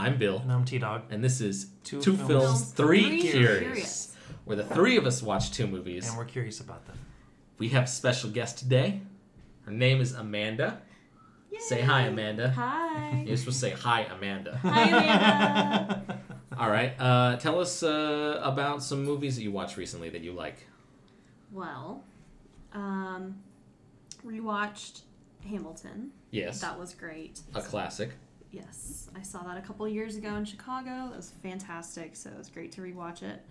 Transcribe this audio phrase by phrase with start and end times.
[0.00, 1.02] I'm Bill, And I'm T Dog.
[1.10, 4.16] and this is Two Two, Films, Films, Three, Three Curious, Curious.
[4.46, 6.08] where the three of us watch two movies.
[6.08, 6.96] And we're curious about them.
[7.58, 9.02] We have a special guest today.
[9.66, 10.80] Her name is Amanda.
[11.58, 12.50] Say hi, Amanda.
[12.52, 13.24] Hi.
[13.26, 14.56] You're supposed to say hi, Amanda.
[14.62, 16.18] Hi, Amanda.
[16.58, 16.94] All right.
[16.98, 20.66] Uh, tell us uh, about some movies that you watched recently that you like.
[21.52, 22.02] well,
[22.72, 23.36] um,
[24.24, 25.02] rewatched
[25.46, 26.12] Hamilton.
[26.30, 27.40] Yes, That was great.
[27.54, 28.10] a classic.
[28.52, 31.08] Yes, I saw that a couple years ago in Chicago.
[31.08, 32.16] That was fantastic.
[32.16, 33.44] So it was great to rewatch it.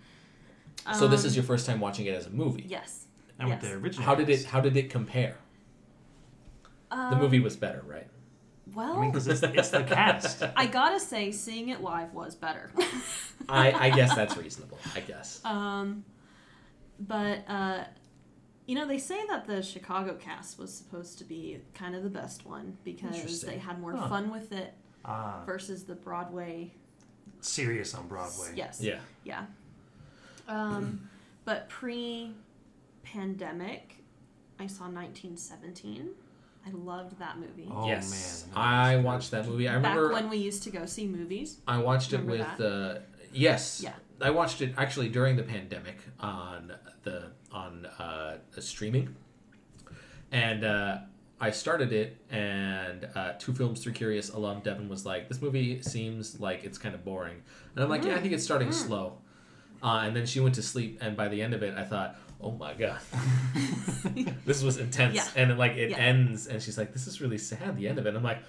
[0.94, 2.64] So this Um, is your first time watching it as a movie.
[2.68, 3.06] yes.
[3.38, 3.70] And with Yes.
[3.72, 4.04] the original.
[4.06, 4.44] How did it?
[4.44, 5.36] How did it compare?
[6.90, 8.08] The Um, movie was better, right?
[8.74, 10.42] Well, I mean, because it's, it's the cast.
[10.56, 12.70] I gotta say, seeing it live was better.
[13.48, 14.78] I, I guess that's reasonable.
[14.94, 15.40] I guess.
[15.44, 16.04] Um,
[16.98, 17.84] but uh,
[18.66, 22.10] you know, they say that the Chicago cast was supposed to be kind of the
[22.10, 24.08] best one because they had more Huh.
[24.08, 26.72] fun with it Ah, versus the Broadway.
[27.40, 28.52] serious on Broadway.
[28.54, 28.80] Yes.
[28.82, 28.98] Yeah.
[29.24, 29.46] Yeah.
[30.46, 31.08] Um,
[31.44, 33.96] but pre-pandemic,
[34.58, 36.10] I saw 1917.
[36.66, 37.68] I loved that movie.
[37.70, 38.56] Oh yes, man.
[38.56, 39.66] I watched that movie.
[39.66, 41.58] I remember Back remember when we used to go see movies.
[41.66, 42.60] I watched it with.
[42.60, 42.96] Uh,
[43.32, 43.80] yes.
[43.82, 43.92] Yeah.
[44.20, 46.72] I watched it actually during the pandemic on
[47.04, 49.16] the on uh, streaming,
[50.30, 50.98] and uh,
[51.40, 52.16] I started it.
[52.30, 56.78] And uh, two films, three curious alum Devin was like, "This movie seems like it's
[56.78, 57.42] kind of boring,"
[57.74, 58.74] and I'm like, "Yeah, I think it's starting Mm.
[58.74, 59.18] slow."
[59.82, 62.16] Uh, and then she went to sleep, and by the end of it, I thought,
[62.40, 63.00] "Oh my god,
[64.44, 65.26] this was intense." Yeah.
[65.36, 65.98] And then, like it Yeah.
[65.98, 68.42] ends, and she's like, "This is really sad." The end of it, And I'm like,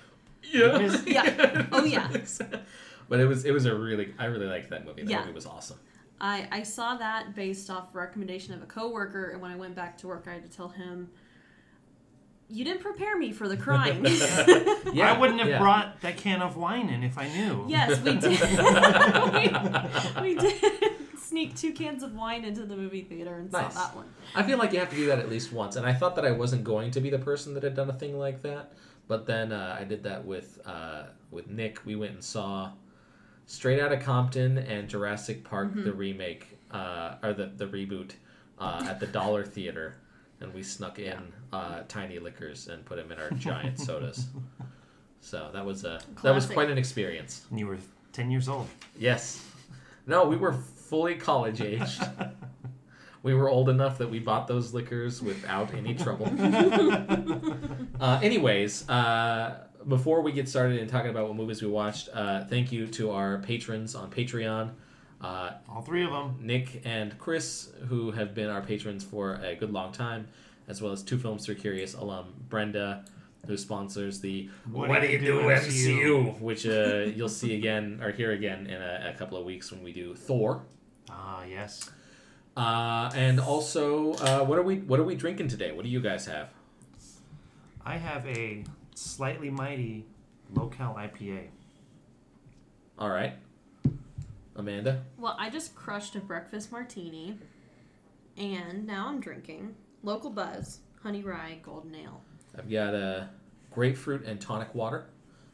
[0.44, 1.66] "Yeah, Yeah.
[1.72, 2.10] Oh, yeah.
[3.10, 5.04] But it was it was a really I really liked that movie.
[5.04, 5.22] That Yeah.
[5.22, 5.78] movie was awesome.
[6.20, 9.98] I, I saw that based off recommendation of a coworker, and when I went back
[10.00, 11.10] to work, I had to tell him,
[12.52, 14.06] "You didn't prepare me for the crying."
[14.94, 15.58] Yeah, I wouldn't have yeah.
[15.58, 17.66] brought that can of wine in if I knew.
[17.70, 18.40] yes, we did.
[20.22, 23.74] we, we did sneak two cans of wine into the movie theater and Nice.
[23.74, 24.06] saw that one.
[24.36, 26.26] I feel like you have to do that at least once, and I thought that
[26.26, 28.74] I wasn't going to be the person that had done a thing like that,
[29.08, 31.86] but then uh, I did that with uh, with Nick.
[31.86, 32.72] We went and saw
[33.46, 35.84] Straight Outta Compton and Jurassic Park Mm-hmm.
[35.86, 38.12] the remake uh, or the the reboot
[38.60, 39.96] uh, at the Dollar Theater,
[40.42, 44.28] and we snuck in uh, tiny liquors and put them in our giant sodas.
[45.22, 47.46] So that was a that was quite an experience.
[47.50, 47.78] And you were
[48.14, 48.68] 10 years old.
[48.98, 49.46] Yes.
[50.08, 52.04] No, we were fully college aged.
[53.24, 56.26] we were old enough that we bought those liquors without any trouble.
[58.00, 62.44] uh, anyways, uh, before we get started in talking about what movies we watched, uh,
[62.46, 64.72] thank you to our patrons on Patreon.
[65.22, 66.36] Uh, All three of them.
[66.42, 70.28] Nick and Chris, who have been our patrons for a good long time,
[70.68, 73.06] as well as Two Films Three Curious alum Brenda,
[73.46, 78.32] who sponsors the What, Do You Do MCU, which uh, you'll see again or hear
[78.32, 80.64] again in a, a couple of weeks when we do Thor.
[81.10, 81.90] Ah, yes.
[82.58, 85.72] Uh, and also, uh, what are we what are we drinking today?
[85.72, 86.50] What do you guys have?
[87.86, 88.64] I have a
[88.96, 90.06] slightly mighty
[90.54, 91.48] local IPA.
[93.00, 93.34] All right,
[94.56, 95.04] Amanda.
[95.18, 97.38] Well, I just crushed a breakfast martini,
[98.38, 102.22] and now I'm drinking local Buzz Honey Rye Golden Ale.
[102.58, 103.24] I've got uh,
[103.72, 105.06] grapefruit and tonic water.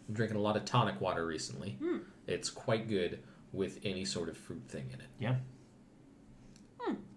[0.07, 1.77] I'm drinking a lot of tonic water recently.
[1.79, 1.97] Hmm.
[2.27, 3.19] It's quite good
[3.53, 5.07] with any sort of fruit thing in it.
[5.19, 5.35] Yeah.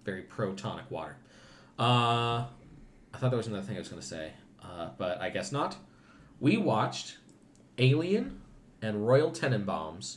[0.04, 1.16] Very pro tonic water.
[1.78, 2.46] Uh,
[3.12, 4.32] I thought there was another thing I was going to say,
[4.64, 5.76] uh, but I guess not.
[6.40, 7.18] We watched
[7.76, 8.40] Alien
[8.80, 10.16] and Royal Tenenbaums,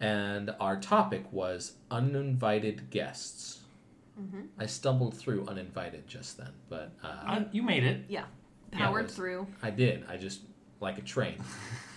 [0.00, 3.60] and our topic was uninvited guests.
[4.20, 4.40] Mm-hmm.
[4.58, 8.04] I stumbled through uninvited just then, but uh, I, you made it.
[8.08, 8.24] Yeah,
[8.72, 9.46] Yeah, powered it was- through.
[9.62, 10.04] I did.
[10.08, 10.40] I just
[10.80, 11.36] like a train.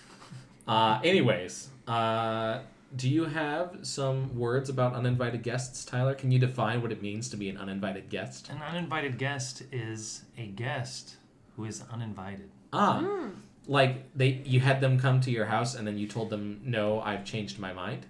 [0.68, 2.60] uh, anyways, uh,
[2.96, 6.14] do you have some words about uninvited guests, Tyler?
[6.14, 8.50] Can you define what it means to be an uninvited guest?
[8.50, 11.16] An uninvited guest is a guest
[11.56, 12.50] who is uninvited.
[12.72, 13.30] Ah, Mm.
[13.66, 17.00] Like they you had them come to your house and then you told them no,
[17.00, 18.06] I've changed my mind.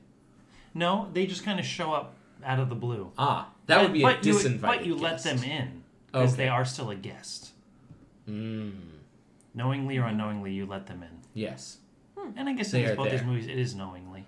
[0.75, 2.14] No, they just kind of show up
[2.44, 3.12] out of the blue.
[3.19, 4.61] Ah, that would be a but you, disinvited.
[4.61, 6.44] But you let them in because Okay.
[6.44, 7.50] they are still a guest.
[8.29, 8.73] Mm,
[9.55, 11.08] Knowingly or unknowingly, you let them in.
[11.35, 11.79] yes,
[12.37, 14.25] And I guess They in these- are both these movies, it is knowingly.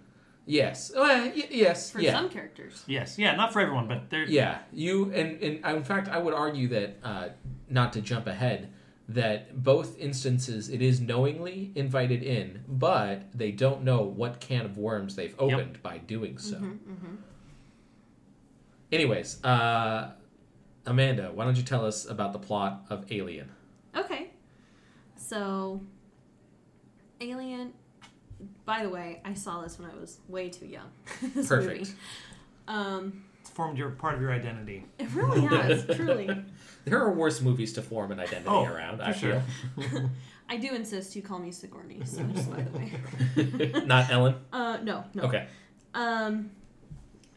[0.47, 2.13] yes, well, y- yes, For yeah.
[2.13, 2.83] some characters.
[2.89, 6.35] Yes, yeah, not for everyone, but they're Yeah, you and, and in fact, I would
[6.35, 7.29] argue that uh,
[7.69, 8.73] not to jump ahead,
[9.09, 14.79] that both instances it is knowingly invited in, but they don't know what can of
[14.79, 16.57] worms they've opened by doing so.
[16.57, 17.17] Mm-hmm,
[18.91, 20.11] Anyways, uh,
[20.87, 23.51] Amanda, why don't you tell us about the plot of Alien?
[23.97, 24.31] Okay.
[25.17, 25.81] So,
[27.21, 27.73] Alien
[28.65, 30.91] by the way, I saw this when I was way too young.
[31.35, 31.79] this Perfect.
[31.81, 31.93] movie.
[32.69, 34.85] Um, It's formed your part of your identity.
[34.99, 36.45] it really has, truly.
[36.85, 38.99] There are worse movies to form an identity Oh, around.
[38.99, 39.43] for I sure.
[40.49, 42.01] I do insist you call me Sigourney.
[42.05, 43.83] So just by the way.
[43.87, 44.35] Not Ellen.
[44.53, 45.23] Uh, no, no.
[45.25, 45.47] Okay.
[45.95, 46.51] Um,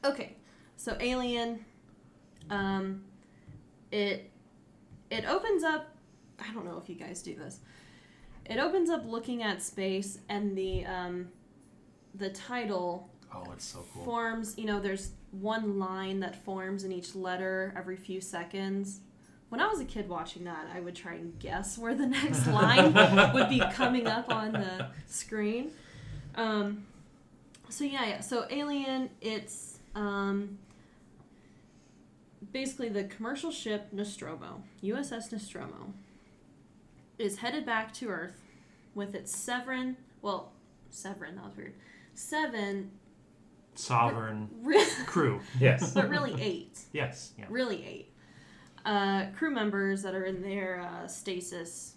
[0.03, 0.35] okay,
[0.77, 1.63] so Alien,
[2.49, 3.03] um,
[3.91, 4.31] it
[5.11, 5.89] it opens up.
[6.39, 7.59] I don't know if you guys do this.
[8.45, 11.27] It opens up looking at space, and the um,
[12.15, 14.03] the title Oh, it's so cool.
[14.05, 14.55] forms.
[14.57, 19.01] You know, there's one line that forms in each letter every few seconds.
[19.49, 22.47] When I was a kid watching that, I would try and guess where the next
[22.59, 22.93] line
[23.33, 25.71] would be coming up on the screen.
[26.35, 26.85] Um,
[27.69, 28.19] so yeah, yeah.
[28.21, 30.57] So Alien, it's um,
[32.51, 35.93] basically the commercial ship Nostromo, USS Nostromo,
[37.17, 38.41] is headed back to Earth
[38.93, 39.97] with its seven.
[40.21, 40.51] Well,
[40.89, 41.35] seven.
[41.35, 41.73] That was weird.
[42.13, 42.91] Seven,
[43.75, 45.41] Sovereign re- crew.
[45.59, 45.93] Yes.
[45.93, 46.79] but really eight.
[46.93, 47.33] Yes.
[47.37, 47.45] Yeah.
[47.49, 48.11] Really eight.
[48.85, 51.95] Uh, crew members that are in their uh, stasis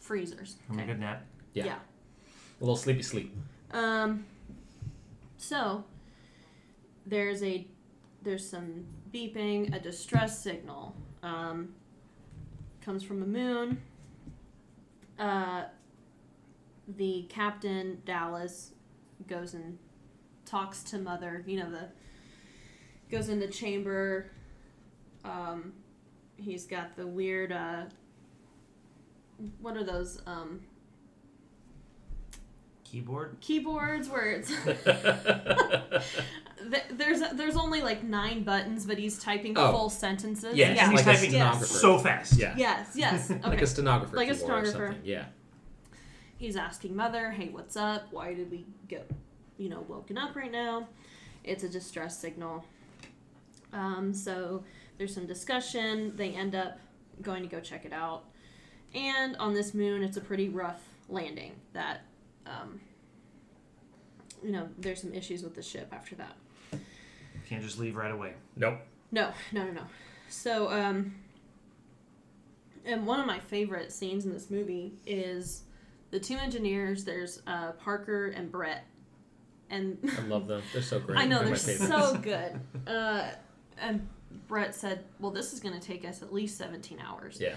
[0.00, 0.56] freezers.
[0.68, 1.24] Having a good nap.
[1.52, 1.64] Yeah.
[1.66, 1.74] yeah.
[2.60, 3.34] A little sleepy sleep.
[3.72, 4.24] Um,
[5.36, 5.84] so
[7.06, 7.66] there's a
[8.22, 10.96] there's some beeping, a distress signal.
[11.22, 11.74] Um,
[12.80, 13.82] comes from the moon.
[15.18, 15.64] Uh,
[16.96, 18.72] the captain Dallas
[19.26, 19.78] goes and
[20.46, 21.42] talks to Mother.
[21.46, 21.88] You know the
[23.10, 24.30] goes in the chamber.
[25.24, 25.72] Um,
[26.36, 27.52] he's got the weird.
[27.52, 27.84] Uh,
[29.60, 30.20] what are those?
[30.26, 30.60] Um,
[32.84, 33.38] Keyboard.
[33.40, 34.52] keyboards where it's
[36.92, 39.72] there's there's only like nine buttons, but he's typing Oh.
[39.72, 40.56] full sentences.
[40.56, 40.90] Yes, yeah.
[40.90, 41.64] He's like a typing stenographer.
[41.66, 42.38] so fast.
[42.38, 42.54] Yeah.
[42.56, 43.30] Yes, yes.
[43.32, 43.48] Okay.
[43.48, 44.16] Like a stenographer.
[44.16, 44.94] Like a stenographer.
[45.02, 45.24] Yeah.
[46.38, 48.06] he's asking mother, "Hey, what's up?
[48.12, 49.10] Why did we get,
[49.58, 50.88] you know, woken up right now?"
[51.42, 52.64] It's a distress signal.
[53.72, 54.64] Um, so
[54.98, 56.14] there's some discussion.
[56.16, 56.78] They end up
[57.22, 58.24] going to go check it out,
[58.94, 61.52] and on this moon, it's a pretty rough landing.
[61.72, 62.02] That,
[62.46, 62.80] um,
[64.42, 66.36] you know, there's some issues with the ship after that.
[67.48, 68.34] Can't just leave right away.
[68.56, 68.78] Nope.
[69.12, 69.82] No, no, no, no.
[70.28, 71.14] So, um,
[72.84, 75.62] and one of my favorite scenes in this movie is
[76.10, 77.04] the two engineers.
[77.04, 78.84] There's uh, Parker and Brett,
[79.70, 80.62] and I love them.
[80.72, 81.18] They're so great.
[81.18, 82.60] I know They're they're so good.
[82.86, 83.30] Uh,
[83.78, 84.06] and
[84.48, 87.54] Brett said, "Well, this is going to take us at least 17 hours." Yeah.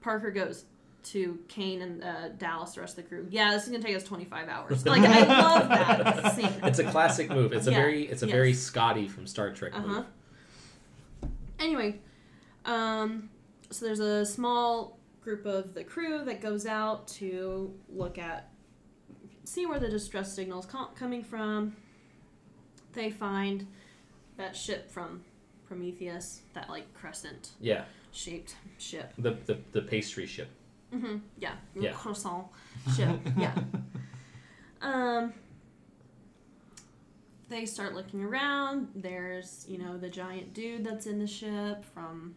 [0.00, 0.64] Parker goes
[1.04, 3.26] to Kane and uh, Dallas, the rest of the crew.
[3.30, 4.84] Yeah, this is going to take us 25 hours.
[4.86, 6.50] Like I love that scene.
[6.64, 7.52] It's a classic move.
[7.52, 7.76] It's a Yeah.
[7.78, 8.32] very it's a Yes.
[8.34, 9.86] very Scotty from Star Trek Uh huh.
[9.86, 10.06] move.
[11.58, 12.00] Anyway,
[12.64, 13.30] um,
[13.70, 18.50] so there's a small group of the crew that goes out to look at,
[19.46, 21.76] see where the distress signal's co- coming from.
[22.92, 23.66] They find
[24.36, 25.22] that ship from
[25.66, 27.84] Prometheus, that like crescent Yeah.
[28.12, 29.12] shaped ship.
[29.18, 30.48] The the, the pastry ship.
[30.94, 31.16] Mm-hmm.
[31.38, 31.54] Yeah.
[31.74, 31.92] Yeah.
[31.92, 32.46] Croissant
[32.94, 33.18] ship.
[33.38, 33.54] yeah.
[34.82, 35.32] Um.
[37.48, 38.88] They start looking around.
[38.96, 42.34] There's, you know, the giant dude that's in the ship from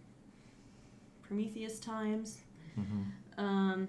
[1.23, 2.38] Prometheus times.
[2.79, 3.44] Mm-hmm.
[3.44, 3.88] Um.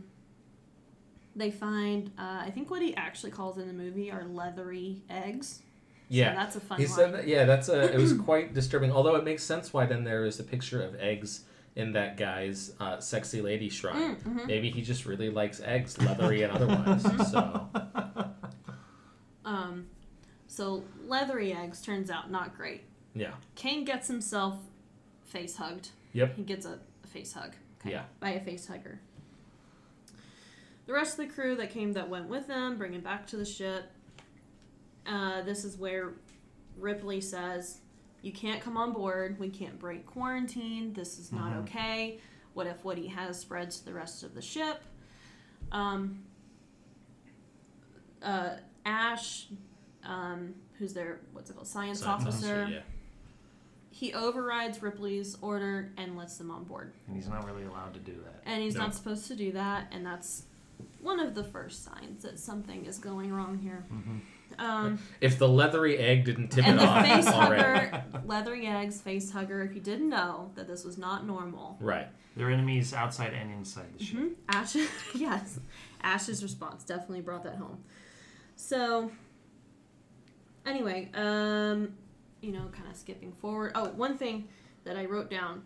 [1.37, 5.62] They find, uh, I think what he actually calls in the movie are leathery eggs.
[6.09, 6.32] Yeah.
[6.32, 6.94] So that's a fun He line.
[6.96, 7.93] said that, yeah, that's a.
[7.94, 8.91] It was quite disturbing.
[8.91, 11.44] Although it makes sense why then there is a picture of eggs
[11.77, 14.17] in that guy's uh, sexy lady shrine.
[14.17, 14.46] Mm, mhm.
[14.49, 17.03] Maybe he just really likes eggs, leathery and otherwise.
[17.31, 17.69] so
[19.44, 19.87] Um,
[20.46, 22.82] so leathery eggs turns out not great.
[23.15, 24.56] yeah, Kane gets himself
[25.25, 25.91] face hugged.
[26.13, 26.37] Yep.
[26.37, 27.53] He gets a, face hug.
[27.84, 28.03] Yeah.
[28.19, 29.01] By a face hugger.
[30.91, 33.37] The rest of the crew that came that went with them, bring him back to
[33.37, 33.93] the ship.
[35.06, 36.15] Uh, this is where
[36.77, 37.79] Ripley says,
[38.23, 39.39] "You can't come on board.
[39.39, 40.93] We can't break quarantine.
[40.93, 41.59] This is not Mhm.
[41.63, 42.20] okay.
[42.55, 44.82] What if what he has spreads to the rest of the ship?"
[45.70, 46.25] Um,
[48.20, 49.47] uh, Ash,
[50.03, 52.82] um, who's their what's it called, science, Science officer, yeah.
[53.91, 56.93] he overrides Ripley's order and lets them on board.
[57.06, 58.43] And he's not really allowed to do that.
[58.44, 58.81] And he's No.
[58.81, 60.47] not supposed to do that, and that's
[61.03, 63.85] one of the first signs that something is going wrong here.
[63.93, 64.19] Mm-hmm.
[64.59, 68.67] Um, If the leathery egg didn't tip and it the off face already, hugger, leathery
[68.67, 71.77] eggs, face hugger, if you didn't know that this was not normal.
[71.81, 72.09] right?
[72.37, 74.19] There are enemies outside and inside the ship.
[74.19, 74.77] hmm Ash,
[75.15, 75.61] yes,
[76.03, 77.79] Ash's response definitely brought that home.
[78.57, 79.11] So,
[80.67, 81.95] anyway, um,
[82.41, 83.73] you know, kind of skipping forward.
[83.75, 84.49] Oh, one thing
[84.85, 85.63] that I wrote down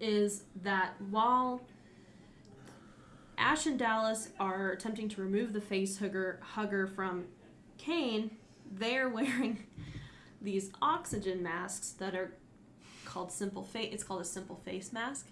[0.00, 1.62] is that while
[3.40, 7.24] Ash and Dallas are attempting to remove the face hugger, hugger from
[7.78, 8.30] Kane.
[8.70, 9.66] They're wearing
[10.40, 12.34] these oxygen masks that are
[13.04, 13.90] called simple face.
[13.92, 15.26] It's called a simple face mask.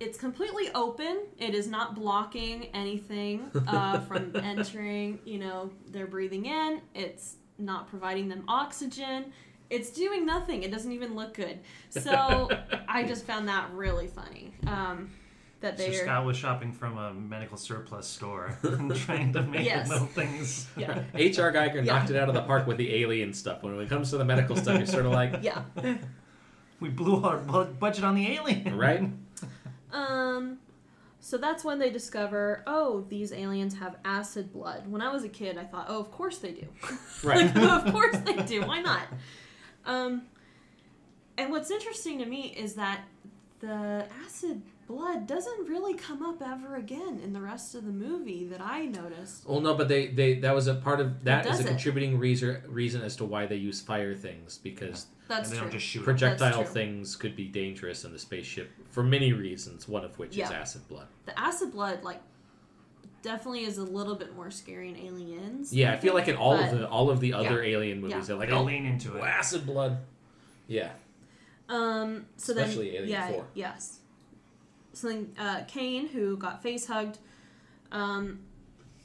[0.00, 1.26] It's completely open.
[1.38, 5.18] It is not blocking anything uh, from entering.
[5.24, 6.80] You know, they're breathing in.
[6.94, 9.32] It's not providing them oxygen.
[9.70, 10.62] It's doing nothing.
[10.64, 11.60] It doesn't even look good.
[11.90, 12.50] So
[12.88, 14.54] I just found that really funny.
[14.66, 15.10] Um,
[15.62, 19.64] that So they're Scott was shopping from a medical surplus store and trying to make
[19.64, 19.88] Yes.
[19.88, 20.68] little things.
[20.76, 21.52] yeah H.R.
[21.52, 21.80] Giger Yeah.
[21.98, 23.62] knocked it out of the park with the alien stuff.
[23.62, 25.62] When it comes to the medical stuff, you're sort of like, yeah.
[26.80, 28.76] We blew our budget on the alien.
[28.76, 29.08] right?
[29.92, 30.58] Um,
[31.20, 34.88] so that's when they discover, oh, these aliens have acid blood.
[34.88, 36.66] When I was a kid, I thought, oh, of course they do.
[37.22, 37.54] Right.
[37.54, 38.62] like, of course they do.
[38.62, 39.02] Why not?
[39.86, 40.22] Um,
[41.38, 43.02] and what's interesting to me is that
[43.60, 48.44] the acid blood doesn't really come up ever again in the rest of the movie
[48.44, 49.48] that I noticed.
[49.48, 52.18] Well, no, but they, they that was a part of that is does a contributing
[52.18, 55.64] reason reason as to why they use fire things because That's they true.
[55.64, 56.00] don't just shoot.
[56.00, 56.04] 'em.
[56.04, 56.72] projectile true.
[56.72, 59.88] things could be dangerous in the spaceship for many reasons.
[59.88, 61.06] One of which is acid blood.
[61.24, 62.20] The acid blood, like,
[63.22, 65.72] definitely is a little bit more scary in Aliens.
[65.72, 67.76] Yeah, I feel like in all But- of the all of the other Yeah.
[67.76, 68.20] alien movies, Yeah.
[68.24, 69.20] they're like, They oh, lean into it.
[69.24, 69.98] acid blood.
[70.68, 70.90] Yeah,
[71.68, 72.26] Um.
[72.36, 73.46] So Especially then, Alien yeah, 4.
[73.54, 73.98] yes.
[74.92, 77.18] So then, uh, Kane, who got face hugged,
[77.90, 78.40] um,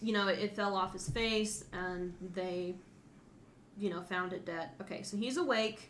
[0.01, 2.75] you know, it, it fell off his face, and they,
[3.79, 4.70] you know, found it dead.
[4.82, 5.89] Okay, so he's awake,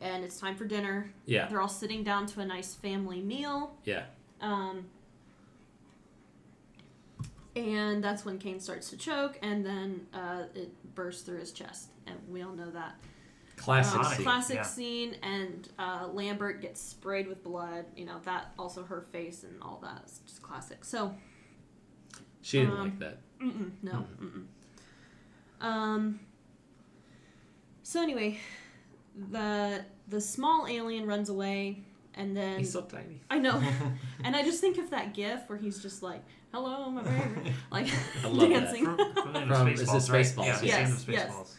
[0.00, 1.12] and it's time for dinner.
[1.26, 3.76] yeah, They're all sitting down to a nice family meal.
[3.84, 4.04] yeah.
[4.40, 4.86] Um.
[7.56, 11.90] And that's when Kane starts to choke, and then uh, it bursts through his chest,
[12.06, 12.96] and we all know that.
[13.56, 14.22] Classic Um, scene.
[14.24, 14.62] classic yeah.
[14.62, 17.84] scene, and uh, Lambert gets sprayed with blood.
[17.96, 20.00] You know that also her face and all that.
[20.04, 20.84] It's just classic.
[20.84, 21.14] So,
[22.42, 23.18] She didn't um, like that.
[23.40, 24.44] mm-mm, no, mm-mm.
[25.60, 26.20] Um.
[27.82, 28.38] So anyway,
[29.30, 31.82] the the small alien runs away,
[32.14, 33.20] and then He's so tiny.
[33.30, 33.62] I know,
[34.24, 37.86] and I just think of that GIF where he's just like, "Hello, my baby," like
[38.22, 38.48] I love that.
[38.48, 38.84] dancing.
[38.84, 40.26] From, from, the end of From- is Spaceballs, this right?
[40.26, 40.46] Spaceballs?
[40.46, 41.56] Yeah, Yes, the end yes.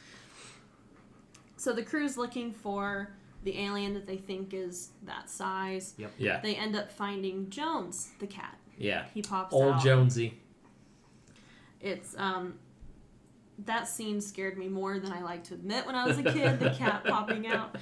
[1.65, 1.71] Spaceballs.
[1.71, 3.11] So the crew's looking for
[3.43, 5.93] the alien that they think is that size.
[5.97, 6.11] Yep.
[6.17, 8.57] Yeah, They end up finding Jones, the cat.
[8.77, 9.05] yeah.
[9.13, 9.57] He pops out.
[9.57, 9.83] Old out.
[9.83, 10.39] Jonesy.
[11.81, 12.55] It's um
[13.65, 16.59] that scene scared me more than I like to admit when I was a kid,
[16.59, 17.77] the cat popping out.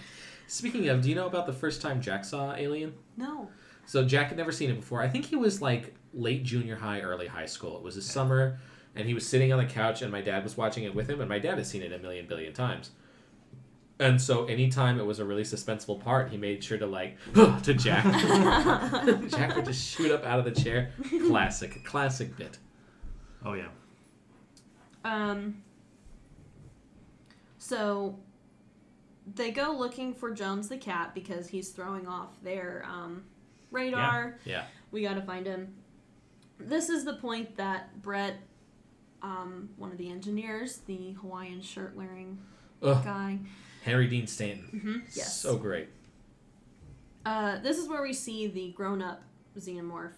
[0.46, 2.94] Speaking of, do you know about the first time Jack saw Alien?
[3.18, 3.50] No.
[3.88, 5.02] So Jack had never seen it before.
[5.02, 7.76] I think he was like late junior high, early high school.
[7.78, 8.60] It was a summer,
[8.96, 11.20] and he was sitting on the couch, and my dad was watching it with him,
[11.22, 12.92] and my dad had seen it a million billion times.
[14.00, 17.18] And so anytime it was a really suspenseful part, he made sure to like
[17.64, 18.04] to Jack.
[19.30, 20.92] Jack would just shoot up out of the chair.
[21.28, 22.58] Classic, classic bit.
[23.46, 23.68] Oh yeah.
[25.06, 25.62] Um
[27.58, 28.20] so
[29.36, 33.24] they go looking for Jones the cat because he's throwing off their um,
[33.72, 34.40] radar.
[34.46, 34.66] Yeah.
[34.92, 35.74] We got to find him.
[36.60, 38.36] This is the point that Brett,
[39.22, 42.38] um, one of the engineers, the Hawaiian shirt wearing
[42.82, 43.40] guy,
[43.84, 44.80] Harry Dean Stanton.
[44.82, 45.38] hmm yes.
[45.40, 45.90] So great.
[47.26, 49.22] Uh, this is where we see the grown-up
[49.58, 50.12] xenomorph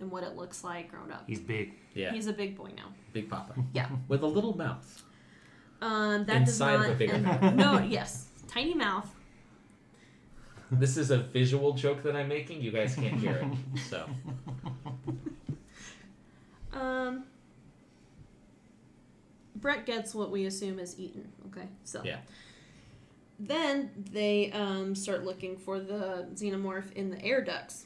[0.00, 1.24] and what it looks like grown up.
[1.26, 1.72] He's big.
[1.94, 2.12] Yeah.
[2.12, 2.86] He's a big boy now.
[3.12, 3.54] Big Papa.
[3.72, 3.88] Yeah.
[4.08, 5.02] With a little mouth.
[5.80, 6.98] Um, that Inside of does a not.
[6.98, 7.54] bigger and- mouth.
[7.54, 9.08] no, yes, tiny mouth.
[10.70, 12.62] This is a visual joke that I'm making.
[12.62, 13.80] You guys can't hear it.
[13.90, 14.08] So.
[16.72, 17.24] Um,
[19.56, 21.30] Brett gets what we assume is eaten.
[21.48, 22.18] Okay, so Yeah.
[23.38, 27.84] Then they um, start looking for the xenomorph in the air ducts.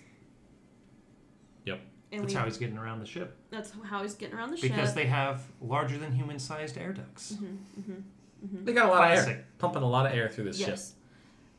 [1.64, 1.81] Yep.
[2.12, 3.37] And That's we, how he's getting around the ship.
[3.50, 4.76] that's how he's getting around the Because ship.
[4.76, 7.35] Because they have larger than human sized air ducts.
[7.37, 7.47] hmm
[7.87, 9.45] hmm They got a lot of air.
[9.59, 10.78] Pumping a lot of air through this ship.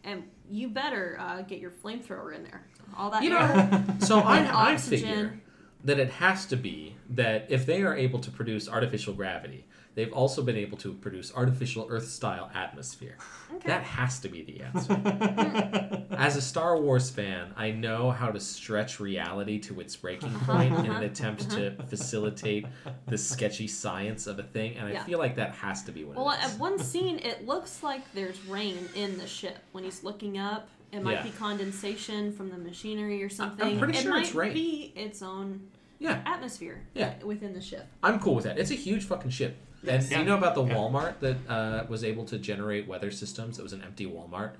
[0.03, 2.65] And you better uh, get your flamethrower in there.
[2.97, 3.47] All that You air.
[3.71, 4.99] know, so I, And I oxygen.
[4.99, 5.41] figure
[5.83, 10.11] that it has to be that if they are able to produce artificial gravity, they've
[10.11, 13.17] also been able to produce artificial Earth-style atmosphere.
[13.55, 13.67] Okay.
[13.67, 16.05] That has to be the answer.
[16.11, 20.53] As a Star Wars fan, I know how to stretch reality to its breaking uh-huh.
[20.53, 20.99] point in uh-huh.
[20.99, 21.85] an attempt to uh-huh.
[21.87, 22.65] facilitate
[23.07, 25.03] the sketchy science of a thing, and I Yeah.
[25.05, 26.53] feel like that has to be what Well, it is.
[26.53, 30.67] at one scene, it looks like there's rain in the ship when he's looking up.
[30.91, 31.23] It might Yeah.
[31.23, 33.65] be condensation from the machinery or something.
[33.65, 34.53] I'm pretty it sure might it's rain.
[34.53, 35.69] be its own
[35.99, 37.21] yeah, atmosphere Yeah.
[37.23, 37.85] within the ship.
[38.01, 38.57] I'm cool with that.
[38.57, 39.55] It's a huge fucking ship.
[39.81, 40.09] And Yes.
[40.09, 40.73] do you know about the Yeah.
[40.73, 43.59] Walmart that uh, was able to generate weather systems?
[43.59, 44.55] It was an empty Walmart,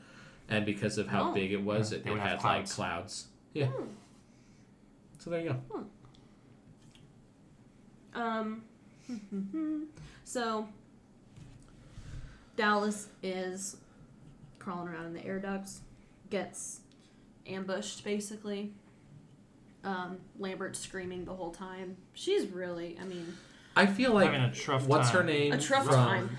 [0.48, 1.34] and because of how Oh.
[1.34, 2.74] big it was, Yeah, it, it had have like clouds.
[2.74, 3.28] clouds.
[3.54, 3.66] Yeah.
[3.68, 3.88] Hmm.
[5.18, 5.86] So there you go.
[8.14, 8.64] Um,
[10.24, 10.68] so
[12.56, 13.78] Dallas is
[14.60, 15.82] crawling around in the air ducts,
[16.30, 16.82] gets
[17.48, 18.74] ambushed basically.
[19.84, 21.96] Um, Lambert screaming the whole time.
[22.14, 23.38] She's really, I mean,
[23.76, 25.28] I feel like Having a tough what's her time.
[25.28, 26.30] name A tough from time.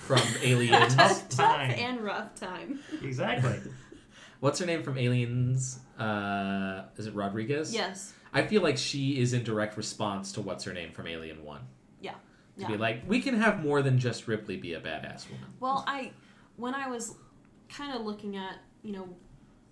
[0.00, 0.94] from Aliens?
[0.94, 1.70] Tough tough time.
[1.72, 2.80] and rough time.
[3.02, 3.58] Exactly.
[4.40, 5.80] what's her name from Aliens?
[5.98, 7.74] Uh, is it Rodriguez?
[7.74, 8.14] Yes.
[8.32, 11.60] I feel like she is in direct response to what's her name from Alien One.
[12.00, 12.12] Yeah.
[12.12, 12.18] To
[12.62, 12.68] Yeah.
[12.68, 15.46] be like, we can have more than just Ripley be a badass woman.
[15.60, 16.12] Well, I
[16.56, 17.14] when I was
[17.68, 19.08] kind of looking at you know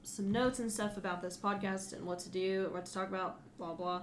[0.07, 3.41] some notes and stuff about this podcast and what to do, what to talk about,
[3.59, 4.03] blah blah.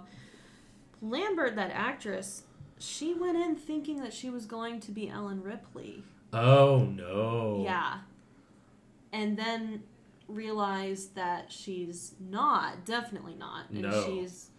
[1.01, 2.43] Lambert, that actress,
[2.79, 6.03] she went in thinking that she was going to be Ellen Ripley.
[6.31, 7.62] Oh no.
[7.63, 8.00] Yeah,
[9.12, 9.83] and then
[10.27, 14.05] realized that she's not, definitely not, and No.
[14.05, 14.50] she's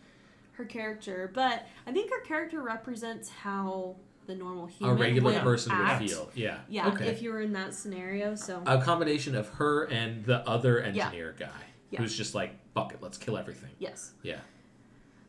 [0.53, 1.31] her character.
[1.35, 6.01] But I think her character represents how the normal A human regular would person act.
[6.01, 6.31] would feel.
[6.35, 6.59] Yeah.
[6.69, 7.07] Yeah, Okay.
[7.09, 8.35] if you were in that scenario.
[8.35, 10.87] So a combination of her and the other Yeah.
[11.07, 11.49] engineer guy
[11.91, 12.01] Yeah.
[12.01, 13.71] who's just like, fuck it, let's kill everything.
[13.79, 14.13] yes.
[14.23, 14.41] Yeah.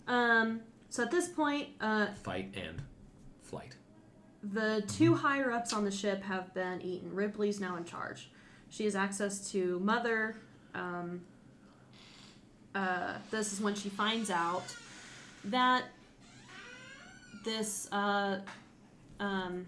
[0.08, 0.62] Um.
[0.90, 2.82] So at this point, uh, Fight and
[3.42, 3.76] flight.
[4.44, 7.14] the two higher ups on the ship have been eaten.
[7.14, 8.30] Ripley's now in charge.
[8.70, 10.38] She has access to Mother.
[10.74, 11.22] Um,
[12.74, 14.76] uh, this is when she finds out
[15.46, 15.86] that
[17.44, 18.40] this uh,
[19.20, 19.68] um,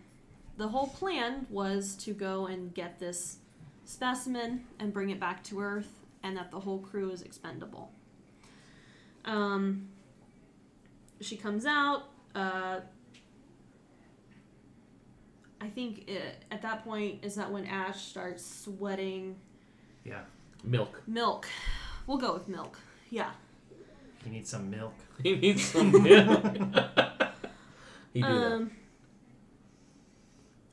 [0.58, 3.38] the whole plan was to go and get this
[3.86, 5.90] specimen and bring it back to Earth,
[6.24, 7.92] and that the whole crew is expendable.
[9.26, 9.90] Um,
[11.22, 12.04] she comes out.
[12.36, 12.80] Uh,
[15.60, 19.36] I think it, at that point is that when Ash starts sweating
[20.06, 20.22] Yeah.
[20.64, 21.02] Milk.
[21.08, 21.48] milk.
[22.06, 22.78] We'll go with milk.
[23.10, 23.32] Yeah.
[24.24, 24.94] He needs some milk.
[25.24, 26.44] He needs some milk.
[28.14, 28.70] he do that.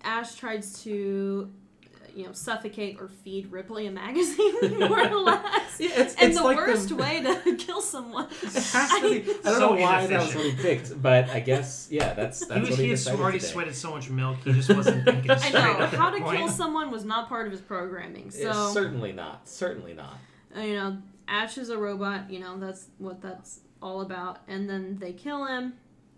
[0.04, 1.50] Ash tries to,
[1.84, 5.80] uh, you know, suffocate or feed Ripley a magazine, more or less.
[5.80, 8.28] Yeah, it's, and it's the like worst the, way to kill someone.
[8.42, 9.30] It has to be.
[9.30, 12.40] I don't So know why that was what he picked, but I guess yeah, that's
[12.40, 13.50] He, that's was, what he he had already today.
[13.52, 16.38] sweated so much milk, he just wasn't thinking I straight know how to point.
[16.38, 18.30] kill someone was not part of his programming.
[18.36, 19.48] Yeah, So certainly not.
[19.48, 20.14] Certainly not.
[20.56, 22.30] uh, you know, Ash is a robot.
[22.30, 24.38] You know, that's what that's all about.
[24.46, 25.74] And then they kill him.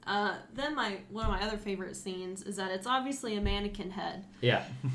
[0.06, 3.90] Uh, then my one of my other favorite scenes is that it's obviously a mannequin
[3.90, 4.24] head.
[4.40, 4.62] Yeah.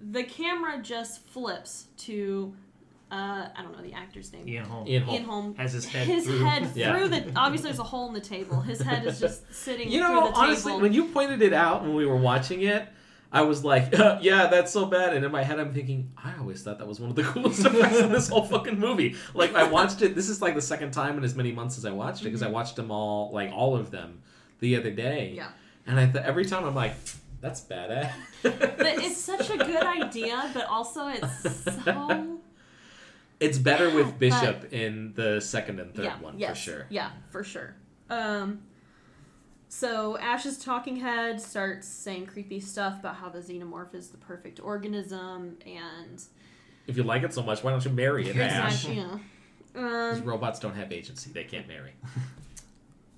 [0.00, 2.54] The camera just flips to,
[3.10, 4.46] uh, I don't know the actor's name.
[4.48, 5.14] Ian Holm Ian Holm.
[5.16, 5.54] Ian Holm.
[5.56, 6.38] has his head His through.
[6.44, 6.96] head Yeah.
[6.96, 7.32] through the.
[7.34, 8.60] Obviously, there's a hole in the table.
[8.60, 10.82] His head is just sitting You through know, the honestly, table.
[10.82, 12.88] when you pointed it out when we were watching it,
[13.32, 13.88] I was like,
[14.22, 17.00] "Yeah, that's so bad." And in my head, I'm thinking, I always thought that was
[17.00, 19.16] one of the coolest effects in this whole fucking movie.
[19.34, 20.14] Like, I watched it.
[20.14, 22.42] This is like the second time in as many months as I watched it because
[22.44, 24.22] I watched them all, like all of them,
[24.60, 25.32] the other day.
[25.36, 25.50] Yeah,
[25.86, 26.94] And I th- every time I'm like,
[27.40, 32.34] "That's badass." but it's such a good idea, but also it's so.
[33.40, 36.86] It's better with But- Bishop in the second and third yeah, one yes, for sure.
[36.90, 37.76] Yeah, for sure.
[38.10, 38.62] Um,
[39.68, 44.58] so Ash's talking head starts saying creepy stuff about how the xenomorph is the perfect
[44.58, 46.20] organism and
[46.88, 48.72] If you like it so much, why don't you marry it, Ash?
[48.86, 49.18] exactly, yeah.
[49.72, 51.92] Because Um, robots don't have agency; they can't marry.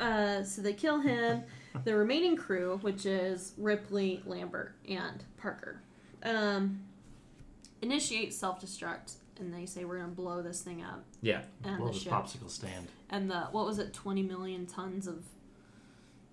[0.01, 1.43] uh, so they kill him.
[1.85, 5.81] The remaining crew, which is Ripley, Lambert, and Parker,
[6.25, 6.81] um,
[7.83, 11.05] initiate self destruct, and they say we're gonna blow this thing up.
[11.23, 12.89] Yeah, And Blow the his ship, popsicle stand.
[13.09, 15.23] and the what was it, twenty million tons of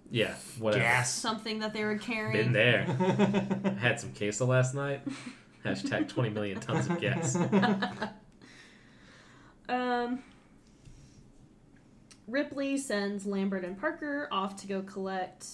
[0.09, 0.83] yeah, whatever.
[0.83, 1.13] Gas.
[1.13, 2.51] something that they were carrying.
[2.51, 2.83] Been there.
[3.79, 5.01] Had some queso last night.
[5.65, 7.37] Hashtag 20 million tons of gas.
[9.69, 10.23] Um,
[12.27, 15.45] Ripley sends Lambert and Parker off to go collect,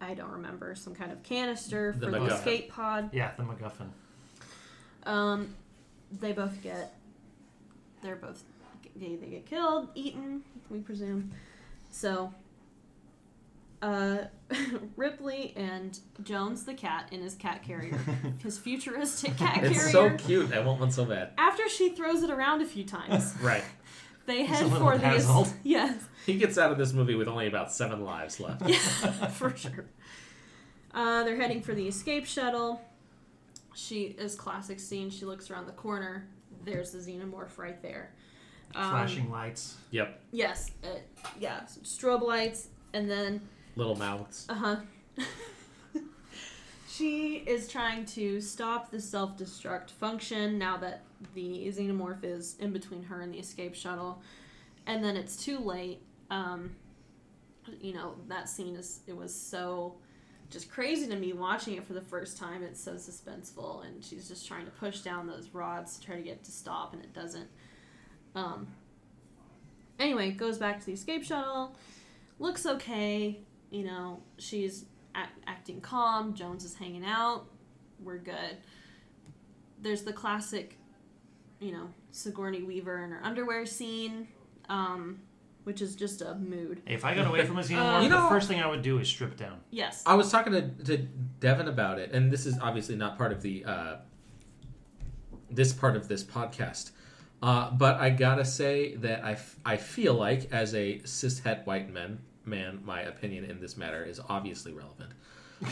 [0.00, 2.32] I don't remember, some kind of canister The for the MacGuffin.
[2.38, 3.10] escape pod.
[3.12, 3.88] yeah, the MacGuffin.
[5.04, 5.54] Um,
[6.20, 6.94] they both get,
[8.02, 8.42] they're both,
[8.96, 11.30] they, they get killed, eaten, we presume.
[11.90, 12.32] So,
[13.82, 14.18] uh,
[14.96, 17.98] Ripley and Jones the cat in his cat carrier,
[18.42, 19.70] his futuristic cat carrier.
[19.70, 20.52] It's so cute.
[20.52, 21.30] I want one so bad.
[21.38, 23.64] After she throws it around a few times, Right.
[24.26, 25.52] They He's head a for the es- dazzled.
[25.62, 25.94] yes,
[26.26, 28.68] He gets out of this movie with only about seven lives left.
[28.68, 28.76] yeah,
[29.28, 29.86] for sure.
[30.92, 32.80] Uh, they're heading for the escape shuttle.
[33.74, 35.10] She is classic scene.
[35.10, 36.26] She looks around the corner.
[36.64, 38.12] There's the xenomorph right there.
[38.74, 39.76] Um, Flashing lights.
[39.92, 40.20] Yep.
[40.32, 40.72] Yes.
[40.84, 40.88] Uh,
[41.38, 41.60] yeah.
[41.84, 43.40] Strobe lights, and then
[43.76, 44.46] Little mouths.
[44.48, 44.76] uh huh.
[47.00, 51.02] she is trying to stop the self destruct function now that
[51.34, 54.20] the xenomorph is in between her and the escape shuttle.
[54.86, 56.02] And then it's too late.
[56.30, 56.76] Um,
[57.80, 59.94] you know, that scene is it was so
[60.50, 62.62] just crazy to me watching it for the first time.
[62.62, 66.22] It's so suspenseful, and she's just trying to push down those rods to try to
[66.22, 67.48] get to stop, and it doesn't.
[68.34, 68.66] Um.
[69.98, 71.74] Anyway, goes back to the escape shuttle.
[72.38, 73.38] Looks okay.
[73.70, 74.84] You know, she's
[75.50, 76.34] acting calm.
[76.34, 77.46] Jones is hanging out.
[78.02, 78.56] We're good.
[79.82, 80.78] There's the classic,
[81.58, 84.28] you know, Sigourney Weaver in her underwear scene,
[84.68, 85.20] um,
[85.64, 86.82] which is just a mood.
[86.86, 88.98] If I got away from a Uh, You know- the first thing I would do
[88.98, 89.58] is strip down.
[89.70, 90.02] Yes.
[90.06, 90.96] I was talking to, to
[91.40, 93.96] Devin about it, and this is obviously not part of the uh,
[95.50, 96.92] this part of this podcast.
[97.42, 101.90] Uh, but I gotta say that I, f- I feel like as a cishet white
[101.90, 105.10] man, man, my opinion in this matter is obviously relevant.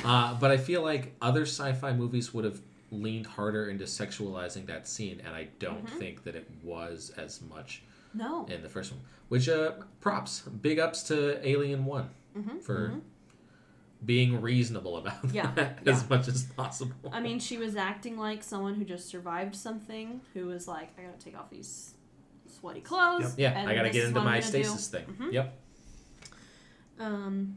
[0.05, 4.87] Uh, but I feel like other sci-fi movies would have leaned harder into sexualizing that
[4.89, 7.83] scene, and I don't think that it was as much
[8.15, 8.47] No.
[8.47, 9.01] in the first one.
[9.29, 13.01] Which uh, props, big ups to Alien One Mhm, for mhm.
[14.05, 15.93] being reasonable about Yeah, that yeah.
[15.93, 17.11] as much as possible.
[17.13, 21.03] I mean, she was acting like someone who just survived something, who was like, I
[21.03, 21.95] gotta take off these
[22.61, 23.35] sweaty clothes.
[23.39, 25.05] yeah, and I gotta get into my gonna do." stasis thing.
[25.21, 25.33] Mhm.
[25.33, 25.59] Yep.
[27.01, 27.57] Um,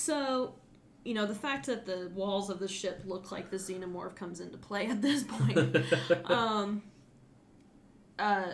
[0.00, 0.54] so,
[1.04, 4.40] you know, the fact that the walls of the ship look like the xenomorph comes
[4.40, 5.76] into play at this point.
[6.30, 6.82] um,
[8.18, 8.52] uh,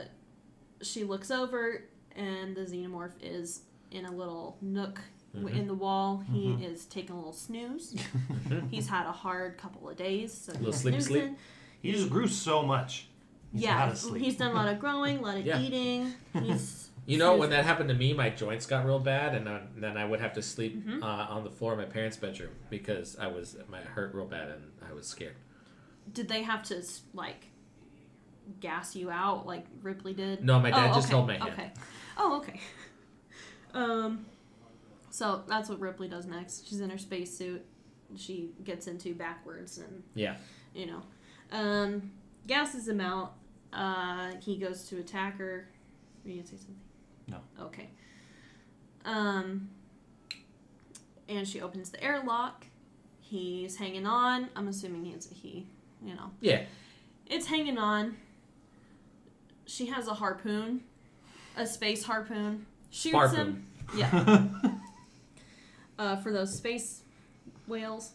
[0.83, 5.01] she looks over, and the xenomorph is in a little nook
[5.35, 5.59] w Mhm.
[5.59, 6.25] in the wall.
[6.33, 6.65] He Mhm.
[6.65, 7.95] is taking a little snooze.
[7.95, 8.69] Mhm.
[8.73, 11.37] He's had a hard couple of days, so Little he's sleep.
[11.83, 13.09] He just grew so much.
[13.53, 15.61] He's Yeah, he's done a lot of growing, a lot of Yeah.
[15.61, 16.13] eating.
[16.43, 19.61] He's You know, when that happened to me, my joints got real bad, and uh,
[19.77, 21.03] then I would have to sleep Mhm.
[21.03, 24.49] uh, on the floor of my parents' bedroom because I was my hurt real bad
[24.49, 25.37] and I was scared.
[26.13, 26.83] Did they have to
[27.15, 27.47] like
[28.61, 30.45] gas you out like Ripley did?
[30.45, 31.51] No, my dad Oh, just okay, held my hand.
[31.53, 31.71] Okay.
[32.19, 32.61] Oh, okay.
[33.75, 34.25] Um,
[35.11, 36.67] so that's what Ripley does next.
[36.67, 37.63] She's in her spacesuit.
[38.17, 40.37] She gets into backwards and Yeah.
[40.75, 41.03] you know,
[41.53, 42.13] um,
[42.47, 43.35] gasses him out.
[43.73, 45.69] Uh, he goes to attack her.
[46.25, 46.77] Were you gonna say something?
[47.29, 47.39] No.
[47.61, 47.89] Okay.
[49.05, 49.69] Um,
[51.29, 52.67] and she opens the airlock.
[53.21, 54.49] He's hanging on.
[54.57, 55.67] I'm assuming he's a he.
[56.05, 56.63] You know, Yeah.
[57.27, 58.17] it's hanging on.
[59.65, 60.83] She has a harpoon,
[61.57, 62.67] a space harpoon.
[62.91, 63.37] Shoots Harpoon.
[63.39, 63.67] him.
[63.97, 64.45] Yeah.
[65.99, 67.03] uh, for those space
[67.67, 68.13] whales.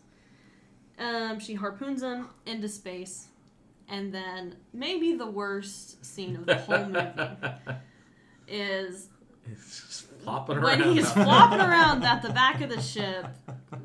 [0.99, 3.27] Um, she harpoons him into space,
[3.89, 7.55] and then maybe the worst scene of the whole movie
[8.47, 9.07] is
[9.51, 10.93] It's just flopping when around.
[10.93, 13.25] he's flopping around at the back of the ship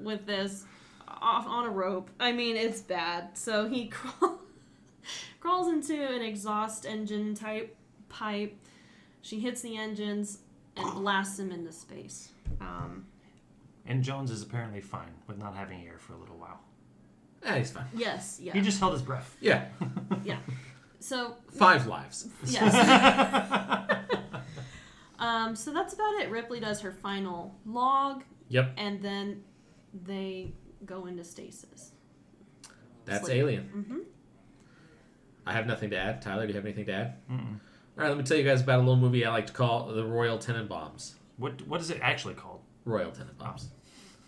[0.03, 0.65] with this
[1.09, 2.11] off on a rope.
[2.21, 3.37] I mean, it's bad.
[3.39, 4.41] So he crawl,
[5.41, 7.77] crawls into an exhaust engine type
[8.09, 8.57] pipe.
[9.23, 10.39] She hits the engines
[10.77, 12.29] and blasts him into space.
[12.61, 13.07] Um,
[13.87, 16.61] and Jones is apparently fine with not having air for a little while.
[17.45, 17.87] Eh, he's fine.
[17.95, 18.53] yes, yeah.
[18.53, 19.37] He just held his breath.
[19.41, 19.67] Yeah.
[20.25, 20.39] yeah.
[21.01, 22.29] so Five lives.
[22.45, 22.75] yes.
[25.19, 26.31] um, so that's about it.
[26.31, 28.75] Ripley does her final log, Yep.
[28.77, 29.43] and then
[30.05, 30.53] they
[30.85, 31.93] go into stasis.
[33.05, 33.37] That's Sleep.
[33.39, 33.65] Alien.
[33.69, 33.99] hmm
[35.47, 36.23] I have nothing to add.
[36.23, 37.15] Tyler, do you have anything to add?
[37.31, 37.39] Mm-mm.
[37.39, 39.87] All right, let me tell you guys about a little movie I like to call
[39.87, 41.15] the Royal Tenenbaums.
[41.37, 42.61] What what is it actually called?
[42.85, 43.67] Royal Tenenbaums.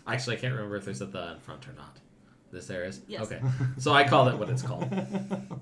[0.06, 1.98] Actually, I can't remember if there's a the in front or not.
[2.52, 3.00] This there is?
[3.08, 3.22] Yes.
[3.22, 3.40] Okay.
[3.78, 4.88] So I call it what it's called.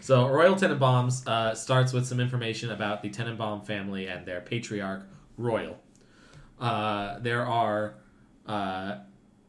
[0.00, 5.08] So Royal Tenenbaums uh, starts with some information about the Tenenbaum family and their patriarch,
[5.36, 5.78] Royal.
[6.58, 7.96] Uh, there are
[8.46, 8.98] uh,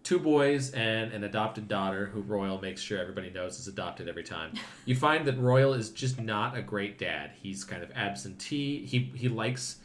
[0.03, 4.23] two boys and an adopted daughter who Royal makes sure everybody knows is adopted every
[4.23, 4.53] time.
[4.85, 7.31] You find that Royal is just not a great dad.
[7.41, 8.85] He's kind of absentee.
[8.85, 9.77] He he likes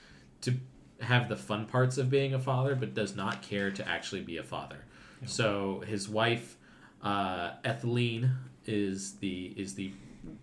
[0.43, 0.55] to
[1.01, 4.37] have the fun parts of being a father, but does not care to actually be
[4.37, 4.85] a father.
[5.27, 6.57] So his wife,
[7.03, 8.33] uh, Etheline,
[8.65, 9.93] is the is the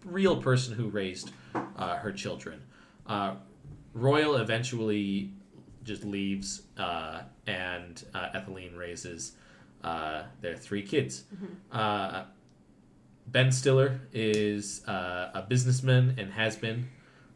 [0.05, 2.62] real person who raised uh, her children.
[3.05, 3.35] Uh,
[3.93, 5.31] Royal eventually
[5.83, 9.33] just leaves, uh, and uh, Etheline raises
[9.83, 11.23] uh, their three kids.
[11.71, 12.23] Uh,
[13.27, 16.88] ben Stiller is uh, a businessman and has been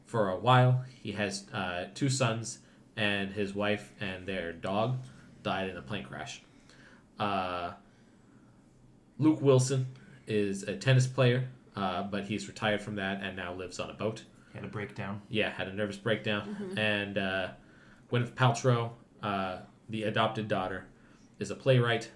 [0.05, 0.83] for a while.
[1.01, 2.59] He has uh, two sons,
[2.95, 4.99] and his wife and their dog
[5.41, 6.41] died in a plane crash.
[7.19, 7.71] Uh,
[9.17, 9.87] Luke Wilson
[10.27, 13.93] is a tennis player, uh, but he's retired from that and now lives on a
[13.93, 14.23] boat.
[14.51, 15.21] He had a breakdown.
[15.29, 16.73] Yeah, had a nervous breakdown.
[16.77, 17.47] And uh,
[18.11, 18.91] Gwyneth Paltrow,
[19.23, 19.57] uh,
[19.89, 20.85] the adopted daughter,
[21.39, 22.11] is a playwright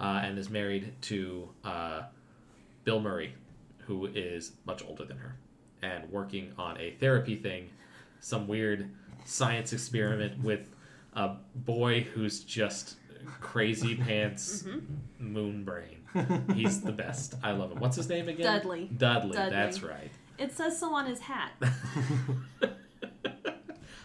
[0.00, 2.02] uh, and is married to uh,
[2.84, 3.34] Bill Murray,
[3.86, 5.36] who is much older than her,
[5.82, 7.68] and working on a therapy thing,
[8.20, 8.88] some weird
[9.24, 10.68] science experiment with
[11.14, 12.96] a boy who's just
[13.40, 15.32] crazy pants Mm-hmm.
[15.32, 16.01] moon brain.
[16.54, 17.34] He's the best.
[17.42, 17.80] I love him.
[17.80, 18.44] What's his name again?
[18.44, 18.90] Dudley.
[18.96, 19.32] Dudley.
[19.32, 19.50] Dudley.
[19.50, 20.10] That's right.
[20.38, 21.52] It says so on his hat.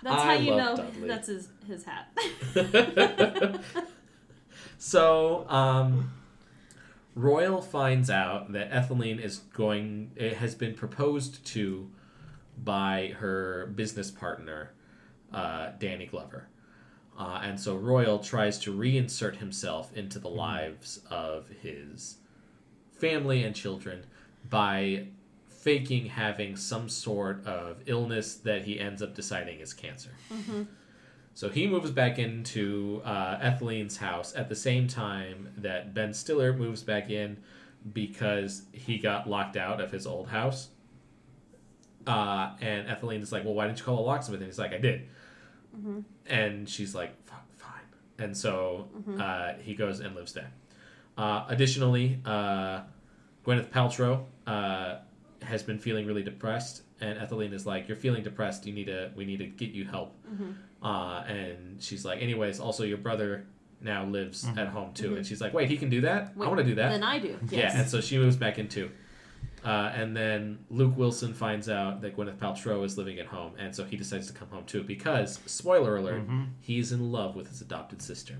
[0.04, 1.08] That's I how you know Dudley.
[1.08, 2.08] that's his his hat.
[4.78, 6.13] so, um,
[7.15, 10.12] Royal finds out that Etheline is going.
[10.15, 11.89] It has been proposed to
[12.63, 14.72] by her business partner,
[15.34, 16.48] uh, Danny Glover.
[17.18, 22.18] Uh, and so Royal tries to reinsert himself into the lives of his
[22.92, 24.06] family and children
[24.50, 25.08] by
[25.48, 30.12] faking having some sort of illness that he ends up deciding is cancer.
[31.34, 36.54] So he moves back into uh, Etheline's house at the same time that Ben Stiller
[36.54, 37.38] moves back in
[37.94, 40.70] because he got locked out of his old house.
[42.08, 44.74] Uh, and Etheline is like, "Well, why didn't you call a locksmith?" And he's like,
[44.74, 45.08] "I did."
[46.28, 47.88] And she's like, "Fuck, fine."
[48.20, 48.88] And so
[49.22, 50.52] uh, he goes and lives there.
[51.18, 52.82] Uh, additionally, uh,
[53.46, 54.96] Gwyneth Paltrow uh,
[55.42, 58.66] has been feeling really depressed, and Etheline is like, "You're feeling depressed.
[58.66, 59.12] You need to.
[59.16, 60.16] We need to get you help."
[60.84, 63.46] Uh, and she's like, "Anyways, also your brother
[63.82, 66.34] now lives at home too." And she's like, "Wait, he can do that?
[66.40, 67.38] I want to do that." Then I do.
[67.50, 68.90] Yeah, and so she moves back in too.
[69.65, 73.76] Uh, and then Luke Wilson finds out that Gwyneth Paltrow is living at home, and
[73.76, 76.24] so he decides to come home too because, spoiler alert,
[76.62, 78.36] he's in love with his adopted sister.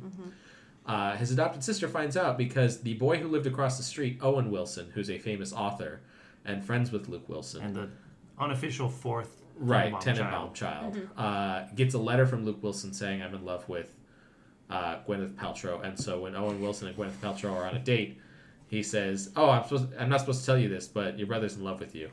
[0.86, 4.52] Uh, his adopted sister finds out because the boy who lived across the street, Owen
[4.52, 6.00] Wilson, who's a famous author
[6.46, 7.90] and friends with Luke Wilson, and the
[8.40, 13.34] unofficial fourth right, Tenenbaum Tenenbaum child, uh, gets a letter from Luke Wilson saying, "I'm
[13.34, 13.94] in love with
[14.70, 18.18] uh, Gwyneth Paltrow." And so when Owen Wilson and Gwyneth Paltrow are on a date,
[18.68, 19.88] he says, "Oh, I'm supposed.
[20.00, 22.10] I'm not supposed to tell you this, but your brother's in love with you.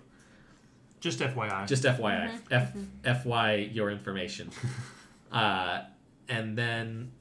[1.01, 1.67] Just FYI.
[1.67, 4.51] Just FYI, F FY your information."
[5.33, 5.83] uh,
[6.29, 7.13] and then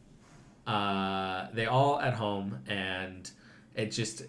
[0.67, 3.29] uh, they all at home, and
[3.75, 4.23] it just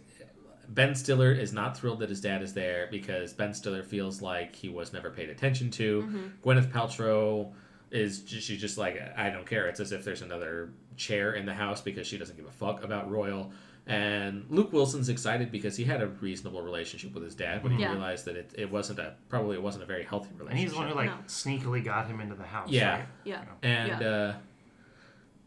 [0.68, 4.54] Ben Stiller is not thrilled that his dad is there because Ben Stiller feels like
[4.54, 6.02] he was never paid attention to.
[6.44, 7.52] Gwyneth Paltrow
[7.90, 9.68] is just, she's just like I don't care.
[9.68, 12.82] It's as if there's another chair in the house because she doesn't give a fuck
[12.82, 13.52] about Royal.
[13.86, 17.78] And Luke Wilson's excited because he had a reasonable relationship with his dad, but he
[17.82, 17.90] Yeah.
[17.92, 20.50] realized that it, it wasn't a probably it wasn't a very healthy relationship.
[20.50, 20.68] and relationship.
[20.68, 21.70] he's the one who like No.
[21.80, 22.70] sneakily got him into the house.
[22.70, 22.90] Yeah.
[23.00, 23.06] right?
[23.24, 23.44] yeah.
[23.62, 24.08] And Yeah.
[24.08, 24.34] uh,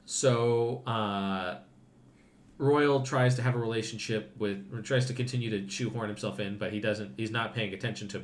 [0.05, 1.57] so uh,
[2.57, 6.73] Royal tries to have a relationship with, tries to continue to shoehorn himself in, but
[6.73, 7.13] he doesn't.
[7.17, 8.23] He's not paying attention to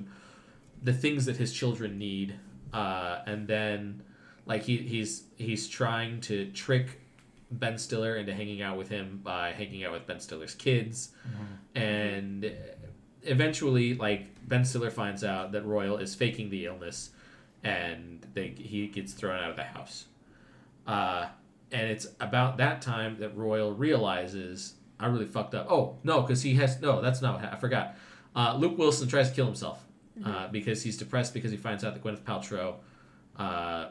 [0.81, 2.35] the things that his children need.
[2.71, 4.01] Uh, and then,
[4.45, 6.99] like he, he's he's trying to trick
[7.59, 11.11] Ben Stiller into hanging out with him by hanging out with Ben Stiller's kids,
[11.75, 12.51] and
[13.23, 17.11] eventually, like Ben Stiller finds out that Royal is faking the illness,
[17.63, 20.05] and they, he gets thrown out of the house.
[20.85, 21.27] Uh,
[21.71, 25.67] and it's about that time that Royal realizes I really fucked up.
[25.69, 27.01] Oh no, because he has no.
[27.01, 27.41] That's not.
[27.41, 27.95] What, I forgot.
[28.35, 29.83] Uh, Luke Wilson tries to kill himself
[30.25, 32.75] uh, because he's depressed because he finds out that Gwyneth Paltrow,
[33.37, 33.89] uh,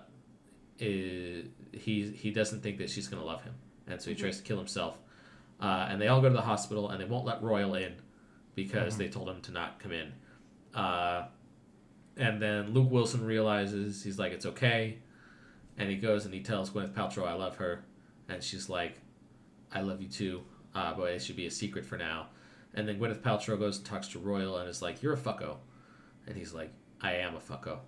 [0.79, 3.55] is, he he doesn't think that she's gonna love him,
[3.87, 4.99] and so he tries to kill himself.
[5.61, 7.95] Uh, and they all go to the hospital, and they won't let Royal in
[8.55, 10.13] because they told him to not come in.
[10.75, 11.27] Uh,
[12.17, 14.99] and then Luke Wilson realizes he's like, it's okay.
[15.79, 17.85] And he goes and he tells Gwyneth Paltrow, I love her.
[18.29, 19.01] And she's like,
[19.73, 20.43] I love you too,
[20.75, 22.27] uh, but it should be a secret for now.
[22.75, 25.57] And then Gwyneth Paltrow goes and talks to Royal and is like, You're a fucko.
[26.27, 27.79] And he's like, I am a fucko.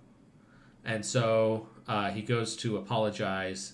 [0.85, 3.73] And so uh, he goes to apologize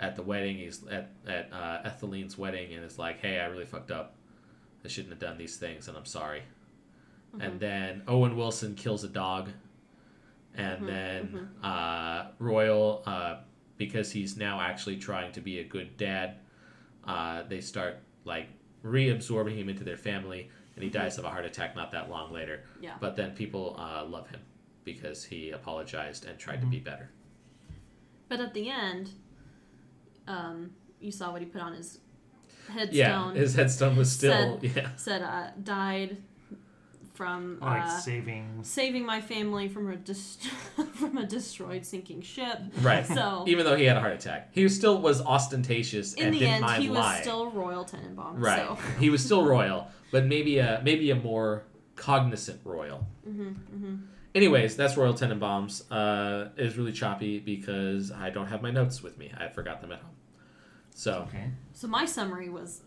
[0.00, 0.56] at the wedding.
[0.56, 4.14] He's at, at uh, Etheline's wedding and is like, Hey, I really fucked up.
[4.84, 6.42] I shouldn't have done these things and I'm sorry.
[7.40, 9.50] And then Owen Wilson kills a dog.
[10.54, 13.36] And then uh, Royal, uh,
[13.76, 16.36] because he's now actually trying to be a good dad,
[17.06, 18.48] uh, they start like
[18.84, 22.32] reabsorbing him into their family, and he dies of a heart attack not that long
[22.32, 22.64] later.
[22.80, 22.94] Yeah.
[22.98, 24.40] But then people uh, love him
[24.92, 27.10] because he apologized and tried to be better.
[28.28, 29.10] But at the end,
[30.26, 30.70] um,
[31.00, 31.98] you saw what he put on his
[32.70, 32.94] headstone.
[32.94, 34.88] Yeah, his headstone was still Said- yeah.
[34.96, 36.18] said uh, died
[37.14, 38.60] from Like uh, saving.
[38.62, 40.38] saving my family from a dis-
[40.94, 42.58] from a destroyed sinking ship.
[42.80, 43.04] Right.
[43.06, 46.38] So Even though he had a heart attack, he still was ostentatious in and the
[46.40, 47.22] didn't end, mind he was lying.
[47.22, 48.34] still Royal Tenenbaum.
[48.36, 48.58] Right.
[48.60, 48.78] So.
[49.00, 51.64] he was still royal, but maybe a maybe a more
[51.96, 53.04] cognizant royal.
[53.28, 53.94] Mm-hmm,
[54.38, 55.82] Anyways, that's Royal Tenenbaums.
[55.90, 59.32] Uh, it is really choppy because I don't have my notes with me.
[59.36, 60.14] I forgot them at home.
[60.94, 61.50] So, Okay.
[61.72, 62.82] So my summary was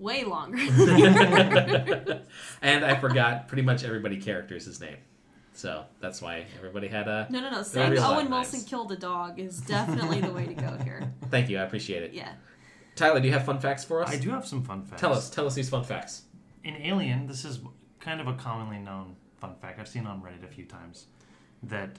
[0.00, 0.58] way longer.
[2.62, 4.96] and I forgot pretty much everybody characters' name.
[5.52, 7.28] So that's why everybody had a.
[7.30, 7.62] No, no, no.
[7.62, 8.28] Saying Owen.
[8.28, 11.14] Wilson killed a dog is definitely the way to go here.
[11.30, 12.12] Thank you, I appreciate it.
[12.12, 12.32] Yeah.
[12.96, 14.10] Tyler, do you have fun facts for us?
[14.10, 15.00] I do have some fun facts.
[15.00, 16.22] Tell us, tell us these fun facts.
[16.64, 17.60] In Alien, this is
[18.00, 21.06] kind of a commonly known fun fact I've seen on Reddit a few times.
[21.62, 21.98] That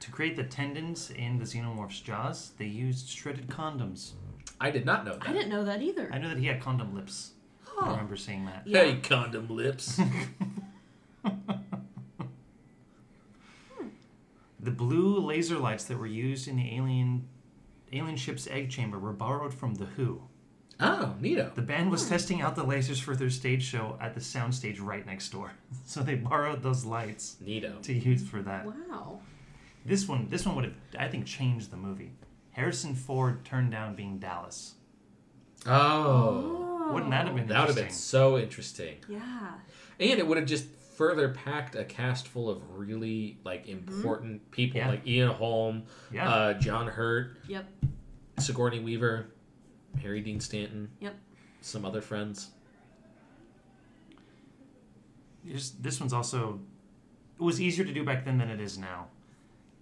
[0.00, 4.12] to create the tendons in the xenomorph's jaws, they used shredded condoms.
[4.60, 5.28] I did not know that.
[5.28, 6.10] I didn't know that either.
[6.12, 7.32] I know that he had condom lips.
[7.80, 8.62] I remember seeing that.
[8.66, 8.84] Yeah.
[8.84, 10.00] Hey, condom lips.
[11.24, 11.30] Hmm.
[14.58, 17.28] The blue laser lights that were used in the alien
[17.92, 20.22] alien ship's egg chamber were borrowed from The Who.
[20.82, 21.54] Oh, neato.
[21.54, 25.04] The band was testing out the lasers for their stage show at the soundstage right
[25.06, 25.52] next door.
[25.86, 27.80] So they borrowed those lights Neato.
[27.82, 28.64] to use for that.
[28.66, 29.20] Wow.
[29.84, 32.12] This one this one would have I think changed the movie.
[32.52, 34.74] Harrison Ford turned down being Dallas.
[35.66, 36.90] Oh.
[36.92, 38.96] Wouldn't that have been That would have been so interesting.
[39.08, 39.52] Yeah.
[40.00, 40.66] And it would have just
[40.96, 44.88] further packed a cast full of really like important people Yeah.
[44.90, 46.28] like Ian Holm, Yeah.
[46.28, 47.66] uh, John Hurt, Yep.
[48.38, 49.31] Sigourney Weaver,
[50.00, 51.14] Harry Dean Stanton, Yep.
[51.60, 52.50] some other friends.
[55.44, 56.60] Here's- this one's also
[57.38, 59.08] it was easier to do back then than it is now.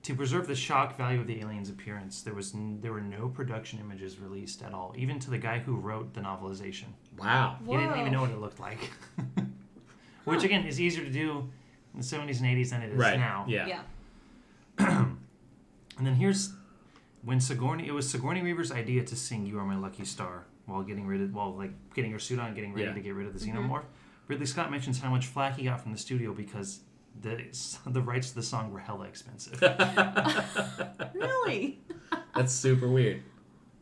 [0.04, 3.28] To preserve the shock value of the alien's appearance, there was n- there were no
[3.28, 6.86] production images released at all, even to the guy who wrote the novelization.
[7.18, 7.58] Wow.
[7.62, 7.76] Whoa.
[7.76, 8.90] He didn't even know what it looked like.
[10.24, 11.50] Which again is easier to do
[11.92, 13.18] in the seventies and eighties than it is Right.
[13.18, 13.44] now.
[13.46, 13.82] Yeah.
[14.78, 15.06] Yeah.
[15.98, 16.54] And then here's
[17.22, 20.82] when Sigourney it was Sigourney Weaver's idea to sing "You Are My Lucky Star" while
[20.82, 22.94] getting rid of while like getting her suit on, getting ready Yeah.
[22.94, 23.54] to get rid of the Mhm.
[23.54, 23.84] xenomorph.
[24.28, 26.80] Ridley Scott mentions how much flack he got from the studio because
[27.20, 27.44] the
[27.86, 29.60] the rights to the song were hella expensive.
[31.14, 31.80] Really?
[32.34, 33.22] That's super weird.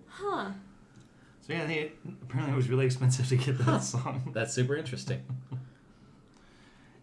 [0.06, 0.50] Huh.
[1.40, 4.30] so yeah, they, apparently it was really expensive to get that song.
[4.34, 5.22] That's super interesting.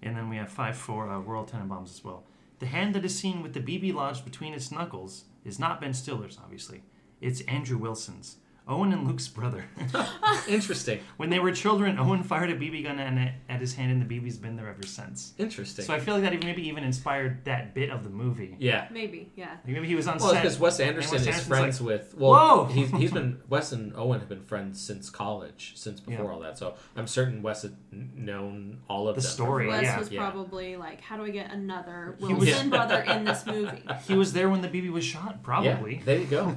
[0.01, 2.23] And then we have five for uh, Royal Tenenbaums as well.
[2.59, 5.93] The hand that is seen with the BB lodged between its knuckles is not Ben
[5.93, 6.83] Stiller's, obviously.
[7.21, 9.65] It's Andrew Wilson's, Owen and Luke's brother.
[10.47, 10.99] Interesting.
[11.17, 14.19] when they were children, Owen fired a BB gun at, at his hand, and the
[14.19, 15.33] BB's been there ever since.
[15.37, 15.85] Interesting.
[15.85, 18.55] So I feel like that even- maybe even inspired that bit of the movie.
[18.59, 18.87] yeah.
[18.91, 19.31] Maybe.
[19.35, 19.51] Yeah.
[19.65, 20.41] Like maybe he was on Well, set.
[20.41, 22.15] because Wes Anderson Wes is friends like, with.
[22.17, 26.25] Well, "Whoa!" he's he's been Wes and Owen have been friends since college, since before
[26.25, 26.31] Yeah.
[26.31, 26.57] all that.
[26.57, 29.29] So I'm certain Wes had known all of The them.
[29.31, 30.19] story, Wes yeah, was yeah.
[30.19, 33.83] probably like, how do I get another He was- Wilson brother in this movie?
[34.07, 35.95] He was there when the BB was shot, probably.
[35.97, 36.55] Yeah, there you go.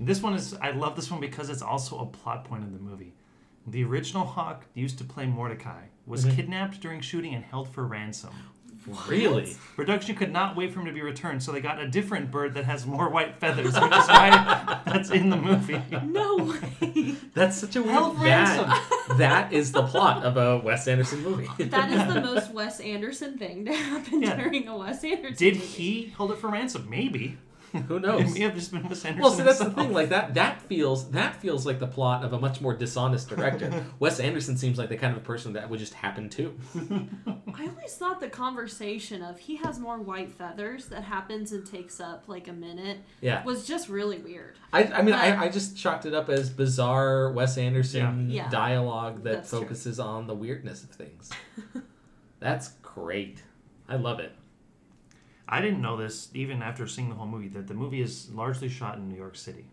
[0.00, 2.78] This one is I love this one because it's also a plot point of the
[2.78, 3.14] movie.
[3.66, 6.36] The original Hawk used to play Mordecai was Mhm.
[6.36, 8.30] kidnapped during shooting and held for ransom.
[9.06, 9.54] really?
[9.76, 12.54] Production could not wait for him to be returned, so they got a different bird
[12.54, 15.82] that has more white feathers, which is why that's in the movie.
[16.04, 16.36] No
[16.80, 17.14] way.
[17.34, 17.92] That's such a weird.
[17.94, 21.48] Held that, that is the plot of a Wes Anderson movie.
[21.64, 24.36] That is the most Wes Anderson thing to happen Yeah.
[24.36, 25.66] during a Wes Anderson Did movie.
[25.66, 26.86] he hold it for ransom?
[26.88, 27.36] Maybe.
[27.88, 28.34] Who It knows?
[28.34, 29.18] may have just been Wes Anderson.
[29.22, 29.92] Well, see, that's the thing.
[29.92, 33.84] Like that, that feels that feels like the plot of a much more dishonest director.
[33.98, 36.56] Wes Anderson seems like the kind of person that would just happen to.
[37.54, 42.00] I always thought the conversation of he has more white feathers that happens and takes
[42.00, 44.56] up like a minute Yeah, was just really weird.
[44.72, 48.44] I, I mean, But- I, I just chalked it up as bizarre Wes Anderson Yeah.
[48.44, 48.50] Yeah.
[48.50, 49.60] dialogue that That's true.
[49.60, 51.30] focuses on the weirdness of things.
[52.40, 53.42] That's great.
[53.88, 54.32] I love it.
[55.48, 58.68] I didn't know this even after seeing the whole movie that the movie is largely
[58.68, 59.64] shot in New York City.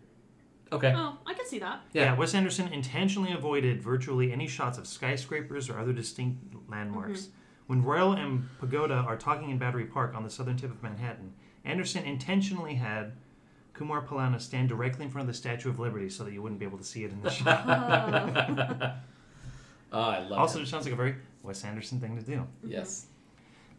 [0.71, 0.93] Okay.
[0.95, 1.81] Oh, I can see that.
[1.93, 2.03] Yeah.
[2.03, 2.15] Yeah.
[2.15, 7.21] Wes Anderson intentionally avoided virtually any shots of skyscrapers or other distinct landmarks.
[7.21, 7.31] Mm-hmm.
[7.67, 11.33] When Royal and Pagoda are talking in Battery Park on the southern tip of Manhattan,
[11.65, 13.13] Anderson intentionally had
[13.73, 16.59] Kumar Pallana stand directly in front of the Statue of Liberty so that you wouldn't
[16.59, 17.63] be able to see it in the shot.
[19.91, 20.63] oh, I love also, it.
[20.63, 22.47] it sounds like a very Wes Anderson thing to do.
[22.63, 23.07] Yes.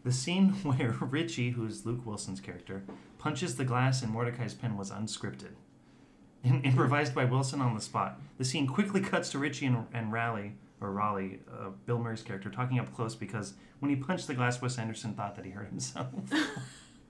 [0.07, 2.83] The scene where Richie, who's Luke Wilson's character,
[3.17, 5.55] punches the glass in Mordecai's pen was unscripted.
[6.45, 8.21] In, improvised by Wilson on the spot.
[8.37, 12.49] The scene quickly cuts to Richie and, and Raleigh, or Raleigh, uh, Bill Murray's character,
[12.49, 15.67] talking up close because when he punched the glass, Wes Anderson thought that he hurt
[15.67, 16.07] himself.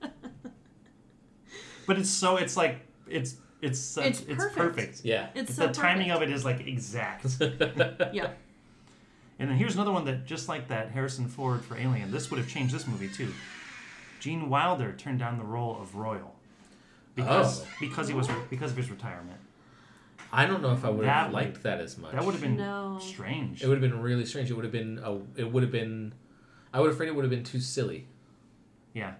[1.86, 4.56] but it's so, it's like, it's, it's, such, It's it's, perfect.
[4.56, 5.04] perfect.
[5.04, 5.28] Yeah.
[5.36, 6.24] It's the so timing perfect.
[6.24, 7.26] of it is like exact.
[8.12, 8.30] Yeah.
[9.38, 12.38] And then here's another one that, just like that, Harrison Ford for Alien, this would
[12.38, 13.32] have changed this movie too.
[14.20, 16.34] Gene Wilder turned down the role of Royal
[17.14, 17.66] because Oh.
[17.80, 19.38] because he was because of his retirement.
[20.32, 22.12] I don't know if I would That have would- liked that as much.
[22.12, 22.98] That would have been No.
[23.00, 23.62] strange.
[23.62, 24.50] It would have been really strange.
[24.50, 24.98] It would have been.
[25.02, 26.12] A, it would have been.
[26.74, 28.06] I would have afraid it would have been too silly.
[28.92, 29.14] yeah,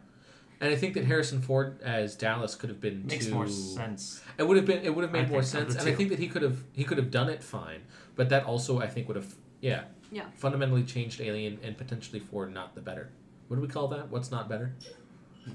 [0.61, 3.35] And I think that Harrison Ford as Dallas could have been makes too.
[3.35, 4.21] more sense.
[4.37, 4.83] It would have been.
[4.85, 6.65] It would have I made more sense, and I think that he could have.
[6.73, 7.83] He could have done it fine,
[8.17, 9.35] but that also I think would have.
[9.61, 9.85] Yeah.
[10.11, 10.25] Yeah.
[10.37, 13.11] Fundamentally changed Alien and potentially for not the better.
[13.49, 14.09] What do we call that?
[14.11, 14.75] What's not better?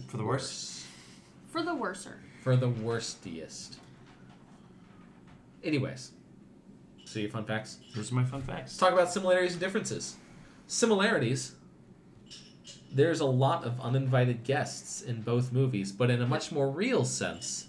[0.07, 0.85] For the worse.
[1.49, 2.19] For the worser.
[2.43, 3.77] For the worstiest.
[5.63, 6.11] Anyways,
[7.05, 7.77] so your fun facts.
[7.95, 8.77] Those are my fun Let's facts.
[8.77, 10.17] talk about similarities and differences.
[10.67, 11.53] Similarities.
[12.91, 17.05] There's a lot of uninvited guests in both movies, but in a much more real
[17.05, 17.67] sense,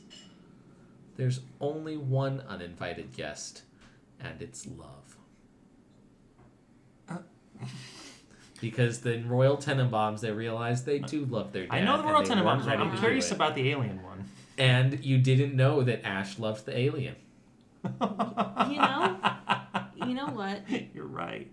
[1.17, 3.63] there's only one uninvited guest,
[4.21, 5.04] and it's love.
[8.61, 11.75] Because in Royal Tenenbaums, they realized they do love their dad.
[11.75, 12.67] I know the Royal they weren't Tenenbaums.
[12.67, 14.25] ready I'm curious about the alien one.
[14.57, 17.17] And you didn't know that Ash loves the alien.
[18.01, 19.19] You know?
[20.07, 20.63] You know what?
[20.95, 21.51] You're right.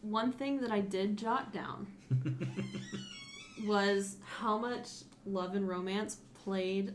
[0.00, 1.86] One thing that I did jot down
[3.66, 4.88] was how much
[5.26, 6.94] love and romance played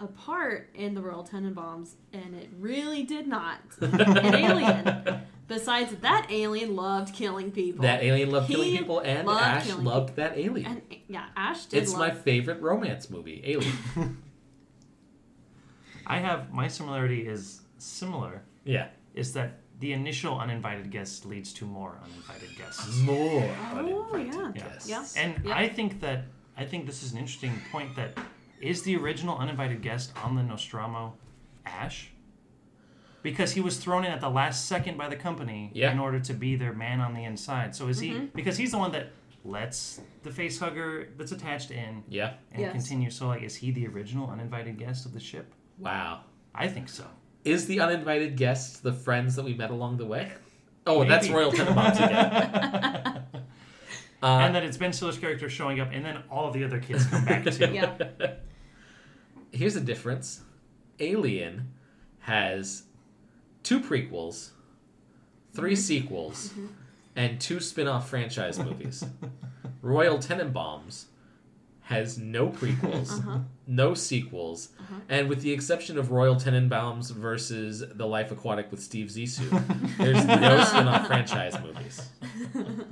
[0.00, 3.58] a part in the Royal Tenenbaums, and it really did not.
[3.80, 5.20] An alien.
[5.46, 7.82] Besides, that alien loved killing people.
[7.82, 10.66] That alien loved killing people, and loved Ash killing loved that alien.
[10.66, 12.00] and yeah, Ash did It's love.
[12.00, 13.76] my favorite romance movie, Alien.
[16.06, 18.42] I have my similarity is similar.
[18.64, 18.88] yeah.
[19.14, 22.98] Is that the initial uninvited guest leads to more uninvited guests.
[23.00, 24.50] More Oh, uninvited yeah.
[24.52, 24.88] guests.
[24.88, 25.04] Yeah.
[25.22, 25.56] And Yeah.
[25.56, 26.24] I think that
[26.56, 28.16] I think this is an interesting point that
[28.60, 31.14] is the original uninvited guest on the Nostromo
[31.66, 32.10] Ash?
[33.24, 35.90] Because he was thrown in at the last second by the company Yeah.
[35.90, 37.74] in order to be their man on the inside.
[37.74, 38.32] So is he Mhm.
[38.34, 39.06] because he's the one that
[39.46, 42.34] lets the face hugger that's attached in Yeah.
[42.52, 42.72] and Yes.
[42.72, 43.10] continue.
[43.10, 45.52] So like is he the original uninvited guest of the ship?
[45.78, 46.20] Wow.
[46.54, 47.06] I think so.
[47.46, 50.30] Is the uninvited guest the friends that we met along the way?
[50.86, 53.22] Oh, that's Royal Tenenbaums again.
[54.22, 57.06] Uh, and that it's Ben Stiller's character showing up and then all the other kids
[57.06, 57.66] come back too.
[57.72, 57.94] Yeah.
[59.50, 60.42] Here's the difference
[61.00, 61.72] Alien
[62.20, 62.84] has
[63.64, 64.50] two prequels,
[65.54, 66.52] 3 sequels,
[67.16, 69.04] and two spin off franchise movies.
[69.82, 71.06] Royal Tenenbaums
[71.82, 73.38] has no prequels, Uh-huh.
[73.66, 74.94] no sequels, Uh-huh.
[75.08, 79.48] and with the exception of Royal Tenenbaums versus The Life Aquatic with Steve Zissou,
[79.98, 82.08] there's no spin off franchise movies.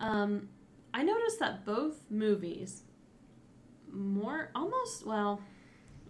[0.00, 0.48] Um,
[0.92, 2.82] I noticed that both movies,
[3.94, 5.40] more almost well,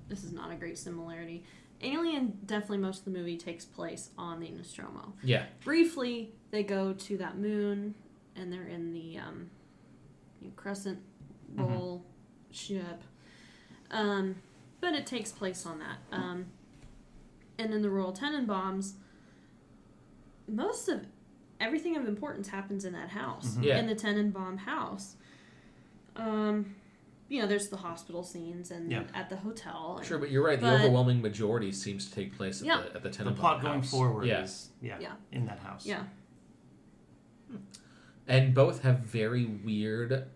[0.08, 1.44] this is not a great similarity.
[1.82, 5.12] Alien definitely most of the movie takes place on the Nostromo.
[5.22, 5.44] Yeah.
[5.64, 7.94] Briefly, they go to that moon,
[8.36, 9.50] and they're in the um,
[10.56, 10.98] Crescent
[11.50, 12.04] Bowl
[12.50, 13.02] ship.
[13.90, 14.36] Um,
[14.80, 15.98] but it takes place on that.
[16.12, 16.46] Um,
[17.58, 18.94] and in the Royal Tenenbaums,
[20.48, 21.04] most of
[21.60, 23.64] everything of importance happens in that house, Mhm.
[23.64, 23.78] Yeah.
[23.78, 25.16] in the Tenenbaum house.
[26.16, 26.74] Um,
[27.34, 29.02] you know, there's the hospital scenes and Yeah.
[29.12, 29.96] at the hotel.
[29.98, 30.60] and- Sure, but you're right.
[30.60, 32.80] The overwhelming majority seems to take place at Yeah.
[32.82, 34.42] the at the The Tenenbaum plot going forward Yeah.
[34.44, 35.12] is yeah, Yeah.
[35.32, 35.84] in that house.
[35.84, 36.04] Yeah.
[38.26, 40.26] and both have very weird,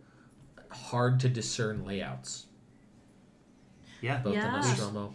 [0.71, 2.47] hard to discern layouts.
[4.03, 4.21] Yeah.
[4.23, 4.51] Both Yeah.
[4.51, 5.15] the Nostromo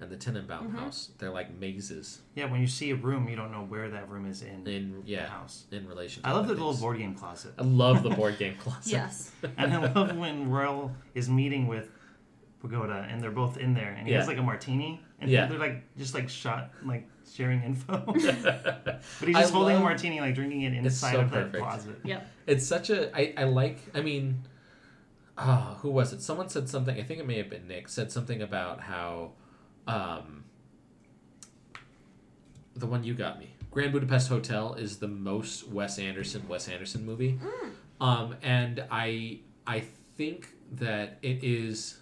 [0.00, 0.78] and the Tenenbaum Mhm.
[0.78, 1.10] house.
[1.18, 4.26] They're like mazes Yeah, when you see a room, you don't know where that room
[4.26, 5.64] is in in the house.
[5.72, 6.22] in relation.
[6.22, 7.52] to I love other the little board game closet.
[7.58, 8.92] I love the board game closet.
[8.92, 9.32] Yes.
[9.58, 11.90] And I love when Royal is meeting with
[12.60, 15.46] Pagoda and they're both in there and he has like a martini and Yeah.
[15.46, 17.98] they're like just like shot like sharing info.
[18.06, 18.14] but
[18.84, 21.44] but he's just I holding love- a martini like drinking it inside so of that
[21.52, 21.62] perfect.
[21.64, 21.96] closet.
[22.04, 22.26] Yep.
[22.46, 24.44] It's such a I, I like I mean
[25.36, 26.20] ah who was it?
[26.22, 29.32] Someone said something I think it may have been Nick said something about how
[29.88, 30.44] um
[32.76, 33.50] the one you got me.
[33.70, 37.38] Grand Budapest Hotel is the most Wes Anderson Wes Anderson movie.
[38.00, 39.80] Um and I I
[40.16, 41.98] think that it is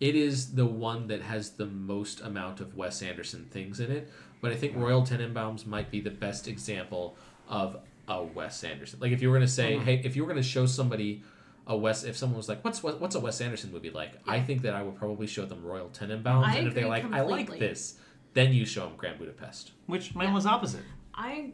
[0.00, 4.10] it is the one that has the most amount of Wes Anderson things in it,
[4.40, 7.16] but I think Royal Tenenbaums might be the best example
[7.48, 7.78] of
[8.08, 8.98] a Wes Anderson.
[9.00, 9.82] Like if you were going to say, Mhm.
[9.84, 11.22] hey, if you were going to show somebody
[11.66, 14.12] a Wes, if someone was like, what's Wes- what's a Wes Anderson movie like?
[14.28, 17.02] I think that I would probably show them Royal Tenenbaums, I and if they're agree
[17.02, 17.98] like, I like this,
[18.34, 19.72] then you show them Grand Budapest.
[19.86, 20.34] Which mine Yeah.
[20.34, 20.82] was opposite.
[21.14, 21.52] I.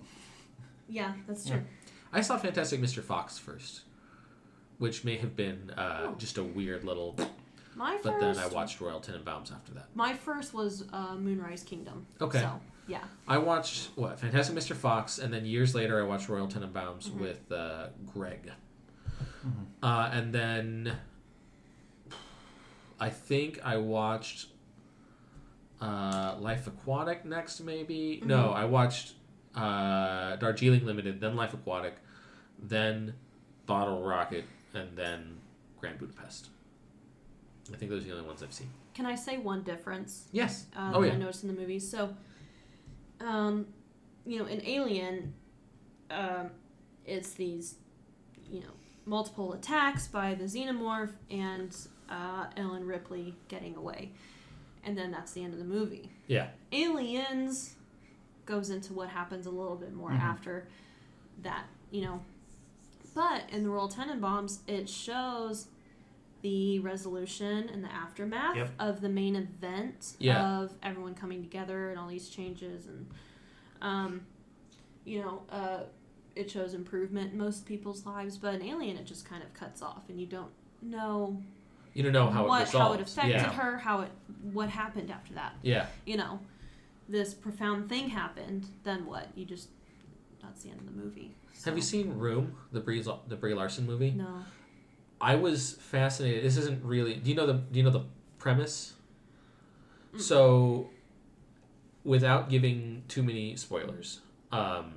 [0.88, 1.56] Yeah, that's Yeah.
[1.56, 1.64] true.
[2.12, 3.02] I saw Fantastic Mr.
[3.02, 3.82] Fox first,
[4.78, 6.14] which may have been uh, Oh.
[6.18, 7.16] just a weird little.
[7.76, 8.20] My But first.
[8.20, 9.88] then I watched Royal Tenenbaums after that.
[9.94, 12.06] My first was uh, Moonrise Kingdom.
[12.20, 12.40] Okay.
[12.40, 13.04] So yeah.
[13.28, 14.74] I watched what Fantastic Mr.
[14.74, 17.18] Fox, and then years later I watched Royal Tenenbaums Mhm.
[17.20, 18.50] with uh, Greg,
[19.46, 19.66] Mhm.
[19.82, 20.96] uh, and then
[22.98, 24.48] I think I watched
[25.80, 27.60] uh, Life Aquatic next.
[27.60, 28.54] Maybe no, Mhm.
[28.54, 29.14] I watched
[29.54, 31.96] uh, Darjeeling Limited, then Life Aquatic,
[32.58, 33.14] then
[33.66, 35.38] Bottle Rocket, and then
[35.80, 36.50] Grand Budapest.
[37.72, 38.68] I think those are the only ones I've seen.
[38.94, 40.28] Can I say one difference?
[40.32, 40.66] Yes.
[40.76, 41.12] uh, oh that yeah.
[41.14, 41.88] I noticed in the movies.
[41.90, 42.14] So,
[43.20, 43.66] um,
[44.26, 45.32] you know, in Alien,
[46.10, 46.50] um,
[47.06, 47.76] it's these,
[48.50, 48.72] you know,
[49.06, 51.76] multiple attacks by the xenomorph and
[52.08, 54.12] uh, Ellen Ripley getting away,
[54.84, 56.10] and then that's the end of the movie.
[56.26, 56.48] Yeah.
[56.72, 57.76] Aliens
[58.46, 60.20] goes into what happens a little bit more Mhm.
[60.20, 60.68] after
[61.42, 62.20] that, you know.
[63.14, 65.68] But in the Royal Tenenbaums, it shows
[66.42, 68.70] the resolution and the aftermath Yep.
[68.78, 70.60] of the main event Yeah.
[70.60, 73.06] of everyone coming together and all these changes and,
[73.82, 74.22] um,
[75.04, 75.80] you know, uh,
[76.36, 78.36] it shows improvement in most people's lives.
[78.38, 80.50] But in Alien, it just kind of cuts off, and you don't
[80.82, 81.42] know
[81.94, 82.86] You don't know how what it resolves.
[82.86, 83.52] how it affected yeah.
[83.52, 84.10] her, how it
[84.52, 85.86] what happened after that Yeah.
[86.06, 86.40] you know,
[87.08, 89.28] this profound thing happened, then what?
[89.34, 89.68] You just
[90.42, 91.34] that's the end of the movie.
[91.64, 94.12] Have you seen Room, the Brie the Brie Larson movie?
[94.12, 94.44] No.
[95.20, 96.42] I was fascinated.
[96.42, 97.14] This isn't really.
[97.14, 98.04] Do you know the Do you know the
[98.38, 98.94] premise?
[100.14, 100.20] Mm.
[100.20, 100.88] So,
[102.04, 104.20] without giving too many spoilers,
[104.50, 104.94] um,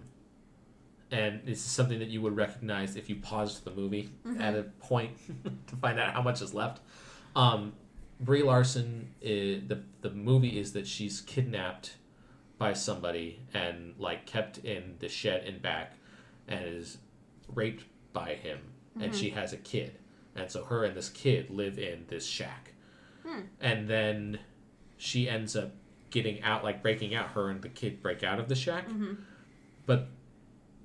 [1.14, 4.40] and this is something that you would recognize if you paused the movie Mhm.
[4.42, 5.12] at a point
[5.68, 6.82] to find out how much is left.
[7.36, 7.74] Um,
[8.20, 11.98] Brie Larson, is, the the movie is that she's kidnapped
[12.58, 15.94] by somebody and like kept in the shed and back,
[16.48, 16.98] and is
[17.54, 17.84] raped
[18.14, 18.60] by him,
[19.00, 19.20] and Mhm.
[19.20, 19.98] she has a kid,
[20.36, 22.74] and so her and this kid live in this shack,
[23.24, 23.42] Hmm.
[23.60, 24.40] and then
[24.98, 25.72] she ends up
[26.12, 27.30] getting out, like breaking out.
[27.32, 29.18] Her and the kid break out of the shack, Mhm.
[29.86, 30.08] but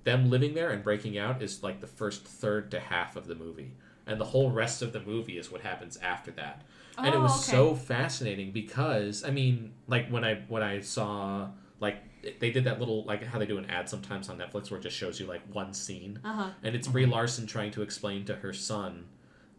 [0.09, 3.35] them living there and breaking out is like the first third to half of the
[3.35, 3.73] movie
[4.07, 6.63] and the whole rest of the movie is what happens after that
[6.97, 7.57] and it Oh, was okay.
[7.57, 11.49] so fascinating because i mean like when i when i saw
[11.81, 11.97] like
[12.41, 14.83] they did that little like how they do an ad sometimes on netflix where it
[14.83, 16.51] just shows you like one scene Uh-huh.
[16.63, 19.05] and it's brie larson trying to explain to her son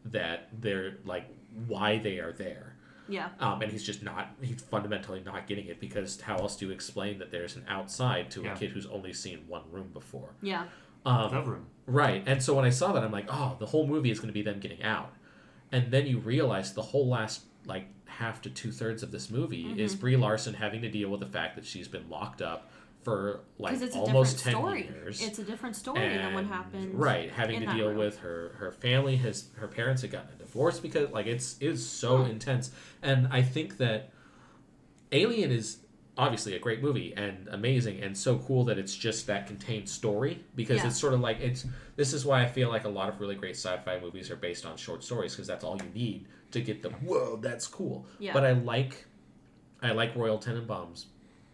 [0.06, 1.26] that they're like
[1.68, 2.76] why they are there
[3.10, 3.30] Yeah.
[3.39, 6.72] um, and he's just not he's fundamentally not getting it because how else do you
[6.72, 8.53] explain that there's an outside to Yeah.
[8.53, 10.66] a kid who's only seen one room before Yeah.
[11.05, 11.66] um, The room.
[11.88, 12.24] Right.
[12.28, 14.34] And so when I saw that, I'm like, oh, the whole movie is going to
[14.34, 15.12] be them getting out.
[15.72, 19.80] And then you realize the whole last, like, half to two thirds of this movie
[19.82, 20.01] is Mm-hmm.
[20.01, 22.70] Brie Larson having to deal with the fact that she's been locked up
[23.03, 24.84] for, like, Because it's almost different 10 story.
[24.84, 25.22] years.
[25.24, 26.93] It's a different story than what And- happened.
[26.99, 27.32] Right.
[27.32, 27.97] Having in to deal room.
[27.97, 31.84] with her, her family, has her parents had gotten a divorce because, like, it's, it's
[31.84, 32.24] so Huh.
[32.30, 32.72] intense.
[33.02, 34.12] And I think that
[35.12, 35.78] Alien is
[36.18, 40.43] obviously a great movie and amazing and so cool that it's just that contained story
[40.54, 40.88] because Yeah.
[40.88, 43.36] it's sort of like it's this is why I feel like a lot of really
[43.36, 46.82] great sci-fi movies are based on short stories because that's all you need to get
[46.84, 48.06] the whoa that's cool.
[48.20, 48.34] Yeah.
[48.34, 49.06] But I like
[49.82, 51.06] I like Royal Tenenbaums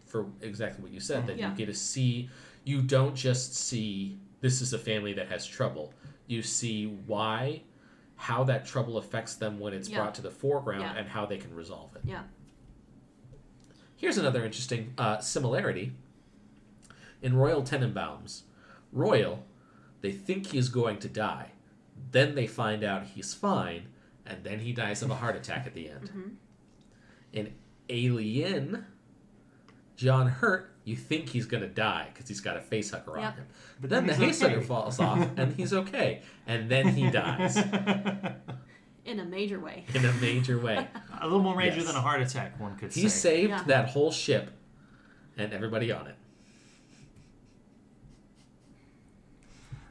[0.04, 1.50] for exactly what you said that Yeah.
[1.50, 2.28] you get to see
[2.64, 5.94] you don't just see this is a family that has trouble.
[6.26, 7.62] You see why
[8.16, 9.98] how that trouble affects them when it's Yeah.
[9.98, 10.94] brought to the foreground Yeah.
[10.96, 12.02] and how they can resolve it.
[12.04, 12.22] Yeah.
[13.96, 15.92] Here's another interesting uh, similarity.
[17.22, 18.42] In Royal Tenenbaums,
[18.92, 19.44] Royal,
[20.02, 21.52] they think he's going to die.
[22.12, 23.88] Then they find out he's fine,
[24.26, 26.10] and then he dies of a heart attack at the end.
[26.14, 26.34] Mhm.
[27.32, 27.54] In
[27.88, 28.84] Alien,
[29.96, 33.32] John Hurt, you think he's going to die because he's got a face hugger on
[33.34, 33.46] him.
[33.80, 36.22] But then the he's face hugger falls off, and he's okay.
[36.46, 37.56] And then he dies
[39.04, 39.84] In a major way.
[39.94, 40.86] in a major way.
[41.20, 41.86] a little more major Yes.
[41.88, 43.08] than a heart attack, one could He say.
[43.08, 43.62] saved Yeah.
[43.64, 44.50] that whole ship
[45.36, 46.14] and everybody on it.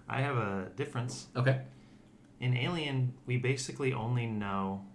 [0.08, 1.28] I have a difference.
[1.36, 1.62] Okay.
[2.40, 4.86] In Alien, we basically only know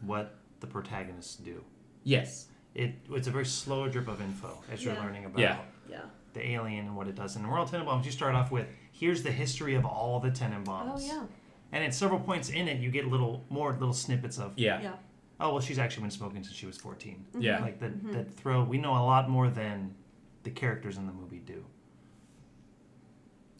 [0.00, 1.64] what the protagonists do.
[2.04, 2.48] Yes.
[2.78, 5.02] It, it's a very slow drip of info as you're Yeah.
[5.02, 5.58] learning about Yeah.
[5.88, 6.02] Yeah.
[6.32, 7.34] the alien and what it does.
[7.34, 10.92] And In Royal Tenenbaums, you start off with here's the history of all the Tenenbaums.
[10.94, 11.26] Oh yeah.
[11.72, 14.80] And at several points in it, you get little more little snippets of Yeah.
[14.80, 14.92] Yeah.
[15.40, 17.26] oh well, she's actually been smoking since she was 14.
[17.38, 17.58] Yeah.
[17.60, 18.12] Like that Mhm.
[18.12, 18.62] that throw.
[18.62, 19.94] We know a lot more than
[20.44, 21.64] the characters in the movie do.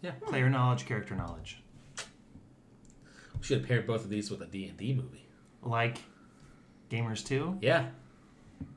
[0.01, 0.13] Yeah.
[0.13, 1.61] Player knowledge, character knowledge.
[3.37, 5.27] We should have paired both of these with a D&D movie.
[5.63, 5.99] Like
[6.89, 7.89] Gamers 2 Yeah.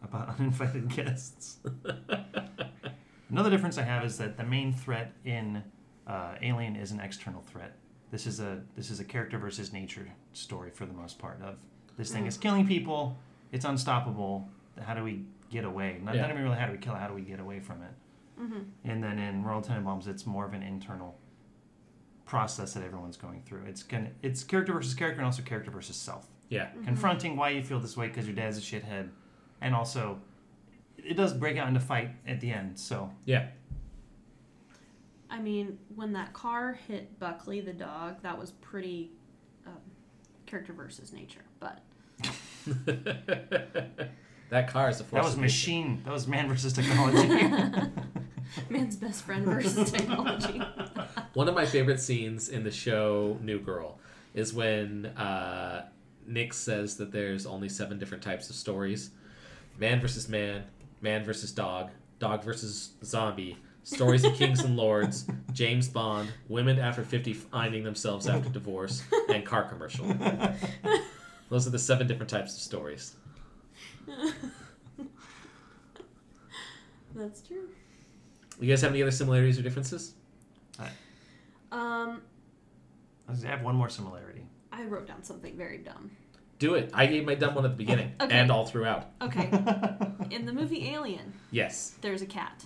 [0.03, 1.57] About uninvited guests.
[3.29, 5.63] Another difference I have is that the main threat in
[6.07, 7.75] uh, Alien is an external threat.
[8.11, 11.41] This is a this is a character versus nature story for the most part.
[11.41, 11.55] Of
[11.97, 13.17] this thing is killing people,
[13.53, 14.49] it's unstoppable.
[14.82, 15.99] How do we get away?
[16.03, 16.21] Not, Yeah.
[16.21, 16.99] not even really how do we kill it.
[16.99, 17.91] How do we get away from it?
[18.41, 18.59] Mm-hmm.
[18.84, 21.17] And then in Royal Tenenbaums, it's more of an internal
[22.25, 23.63] process that everyone's going through.
[23.65, 26.27] It's gonna it's character versus character and also character versus self.
[26.49, 26.65] Yeah.
[26.65, 26.84] Mm-hmm.
[26.84, 29.09] Confronting why you feel this way because your dad's a shithead,
[29.62, 30.20] and also
[30.97, 32.78] it does break out into fight at the end.
[32.80, 33.47] So Yeah.
[35.30, 39.12] I mean, when that car hit Buckley the dog, that was pretty
[39.66, 39.78] um,
[40.45, 41.45] character versus nature.
[41.59, 41.80] But
[44.49, 45.41] that car is a force that was of nature.
[45.41, 46.01] machine.
[46.03, 47.30] That was man versus technology.
[48.70, 50.62] Man's best friend versus technology.
[51.34, 53.97] One of my favorite scenes in the show New Girl
[54.34, 55.88] is when uh,
[56.28, 59.12] Nick says that there's only seven different types of stories
[59.78, 60.63] man versus man,
[61.01, 67.03] man versus dog, dog versus zombie, stories of kings and lords, James Bond, women after
[67.03, 70.05] 50 finding themselves after divorce, and car commercial.
[71.49, 73.15] Those are the seven different types of stories.
[77.15, 77.67] That's true.
[78.59, 80.13] You guys have any other similarities or differences?
[81.72, 82.22] Um,
[83.28, 84.43] I have one more similarity.
[84.72, 86.11] I wrote down something very dumb.
[86.62, 86.91] Do it.
[86.93, 88.38] I gave my dumb one at the beginning Okay.
[88.38, 89.07] and all throughout.
[89.20, 89.49] Okay,
[90.30, 91.95] in the movie Alien, Yes.
[92.01, 92.64] there's a cat.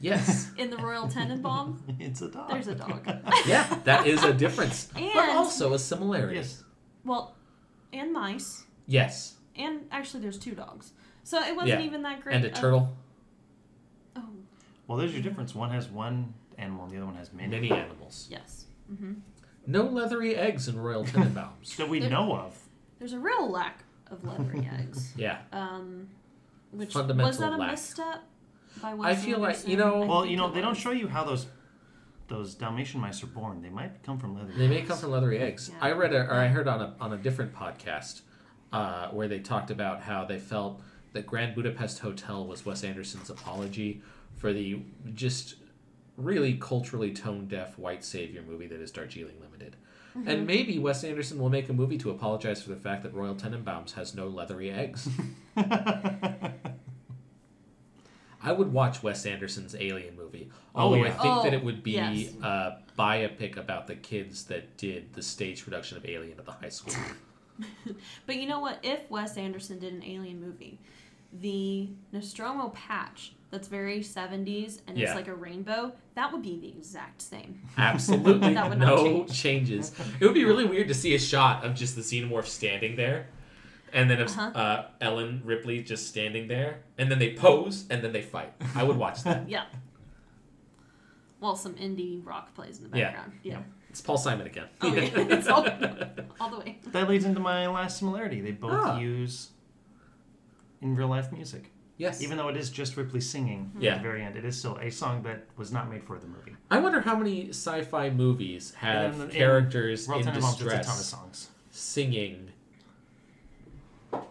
[0.00, 0.52] Yes.
[0.58, 2.50] In the Royal Tenenbaum, it's a dog.
[2.50, 3.00] there's a dog.
[3.46, 4.88] yeah, that is a difference.
[4.94, 6.36] but also a similarity.
[6.36, 6.62] Yes.
[7.04, 7.34] Well,
[7.92, 9.34] and mice, Yes.
[9.56, 10.92] and actually there's two dogs.
[11.24, 12.36] So it wasn't Yeah, even that great.
[12.36, 12.96] And a of- turtle.
[14.14, 14.22] Oh,
[14.86, 15.54] Well, there's your difference.
[15.56, 17.48] One has one animal, and the other one has many.
[17.48, 18.28] Many animals.
[18.30, 18.66] yes.
[18.92, 19.14] Mm-hmm.
[19.66, 21.76] No leathery eggs in Royal Tenenbaums.
[21.76, 22.60] that we There- know of.
[22.98, 25.12] There's a real lack of leathery eggs.
[25.16, 25.38] yeah.
[25.52, 26.08] Um,
[26.70, 27.70] which Fundamental was that a lack.
[27.72, 28.22] misstep
[28.82, 31.24] by Wes I feel like- you know- Well, you know, they don't show you how
[31.24, 31.46] those
[32.26, 33.60] those Dalmatian mice are born.
[33.60, 34.50] They might come from leather.
[34.56, 35.68] They may come from leathery eggs.
[35.70, 35.78] Yeah.
[35.82, 38.22] I read a, or I heard on a on a different podcast
[38.72, 40.80] uh, where they talked about how they felt
[41.12, 44.00] that Grand Budapest Hotel was Wes Anderson's apology
[44.36, 44.80] for the
[45.12, 45.56] just
[46.16, 49.76] really culturally tone deaf white savior movie that is Darjeeling Limited.
[50.16, 50.28] Mm-hmm.
[50.28, 53.34] And maybe Wes Anderson will make a movie to apologize for the fact that Royal
[53.34, 55.08] Tenenbaums has no leathery eggs.
[58.42, 61.22] I would watch Wes Anderson's Alien movie, Oh, although I yeah.
[61.22, 62.32] think that Oh, it would be yes.
[62.42, 66.68] a biopic about the kids that did the stage production of Alien at the high
[66.68, 66.94] school.
[68.26, 68.80] But you know what?
[68.82, 70.80] If Wes Anderson did an alien movie,
[71.32, 75.06] the Nostromo patch that's very 70s and Yeah.
[75.06, 77.60] it's like a rainbow, that would be the exact same.
[77.78, 79.32] Absolutely That would not no change.
[79.42, 79.92] changes.
[80.18, 83.28] It would be really weird to see a shot of just the xenomorph standing there,
[83.92, 84.50] and then of Uh-huh.
[84.58, 88.52] uh, Ellen Ripley just standing there, and then they pose and then they fight.
[88.74, 89.48] I would watch that.
[89.48, 89.66] Yeah.
[91.40, 93.04] Well, some indie rock plays in the Yeah.
[93.12, 93.32] background.
[93.44, 93.62] Yeah.
[93.90, 94.66] It's Paul Simon again.
[94.80, 95.02] Oh, yeah.
[95.14, 95.64] it's all,
[96.40, 96.78] all the way.
[96.88, 98.40] That leads into my last similarity.
[98.40, 98.98] They both Ah.
[98.98, 99.50] use
[100.80, 101.70] in real life music.
[101.96, 102.22] Yes.
[102.22, 103.92] Even though it is just Ripley singing Yeah.
[103.92, 106.26] at the very end, it is still a song that was not made for the
[106.26, 106.54] movie.
[106.70, 110.64] I wonder how many sci-fi movies have in- in characters Royal in Tenenbaums, it's a
[110.64, 111.50] ton of distress songs.
[111.70, 112.50] singing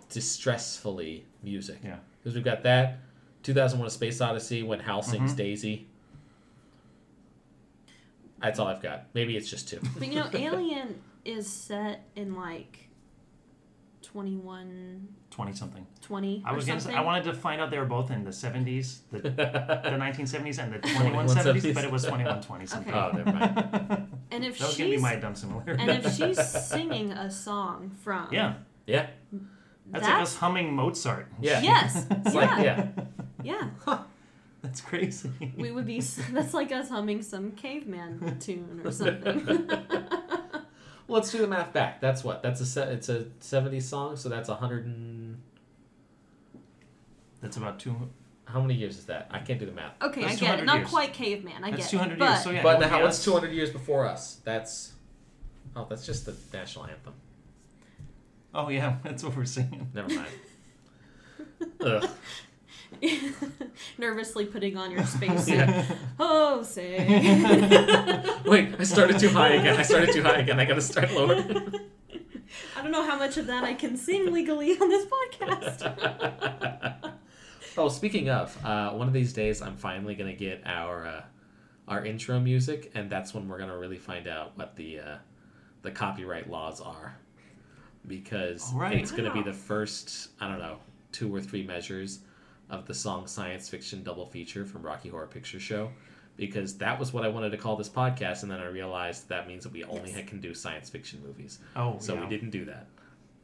[0.09, 1.79] distressfully music.
[1.83, 1.97] Yeah.
[2.21, 2.99] Because we've got that,
[3.43, 5.37] 2001: A Space Odyssey, when Hal sings Mhm.
[5.37, 5.87] Daisy.
[8.39, 9.05] That's all I've got.
[9.13, 9.79] Maybe it's just two.
[9.97, 12.89] But you know, Alien is set in like
[14.01, 15.85] 21, 20 something.
[16.01, 16.93] 20 I or was gonna say.
[16.93, 20.73] I wanted to find out they were both in the 70s, the, the 1970s, and
[20.73, 21.61] the 2170s.
[21.63, 22.93] 2170s, but it was 2120 something.
[22.93, 24.07] Oh, never mind.
[24.31, 25.81] and if That was gonna be she's my dumb similarity.
[25.81, 28.53] and if she's singing a song from yeah,
[28.85, 29.07] Yeah.
[29.91, 31.27] that's, like us humming Mozart.
[31.41, 31.61] Yeah.
[31.61, 32.87] yes, It's yeah, like, yeah.
[33.43, 33.99] yeah.
[34.61, 35.29] That's crazy.
[35.57, 35.99] We would be
[36.31, 39.69] that's like us humming some caveman tune or something.
[41.07, 41.99] Well, let's do the math back.
[42.01, 42.41] That's what?
[42.41, 42.89] That's a set.
[42.89, 45.41] it's a 70s song, so that's a 100 and
[47.41, 48.09] That's about two.
[48.45, 49.27] how many years is that?
[49.31, 50.01] I can't do the math.
[50.01, 50.65] Okay, That's I get it.
[50.65, 50.89] Not years.
[50.89, 51.63] quite caveman.
[51.63, 52.19] I That's get 200 it.
[52.19, 52.29] years.
[52.29, 54.35] But So yeah, but it now be what's 200 years before us?
[54.45, 54.93] That's
[55.75, 57.13] Oh, that's just the national anthem.
[58.53, 59.89] Oh yeah, that's what we're singing.
[59.93, 60.27] Never mind.
[61.81, 62.09] Ugh.
[63.97, 65.55] nervously putting on your spacesuit.
[65.55, 65.85] Yeah.
[66.19, 66.99] Oh, say.
[68.45, 69.77] Wait, I started too high again.
[69.77, 70.59] I started too high again.
[70.59, 71.43] I gotta start lower.
[72.75, 77.11] I don't know how much of that I can sing legally on this podcast.
[77.77, 81.21] oh, speaking of, uh, one of these days I'm finally gonna get our uh,
[81.87, 85.17] our intro music, and that's when we're gonna really find out what the uh,
[85.81, 87.17] the copyright laws are,
[88.07, 88.97] because All right.
[88.97, 90.77] it's gonna be the first I don't know
[91.11, 92.19] two or three measures
[92.69, 95.91] of the song science fiction double feature from Rocky Horror Picture Show.
[96.35, 99.47] Because that was what I wanted to call this podcast, and then I realized that
[99.47, 100.27] means that we only Yes.
[100.27, 101.59] can do science fiction movies.
[101.75, 102.21] Oh, so yeah.
[102.21, 102.87] we didn't do that.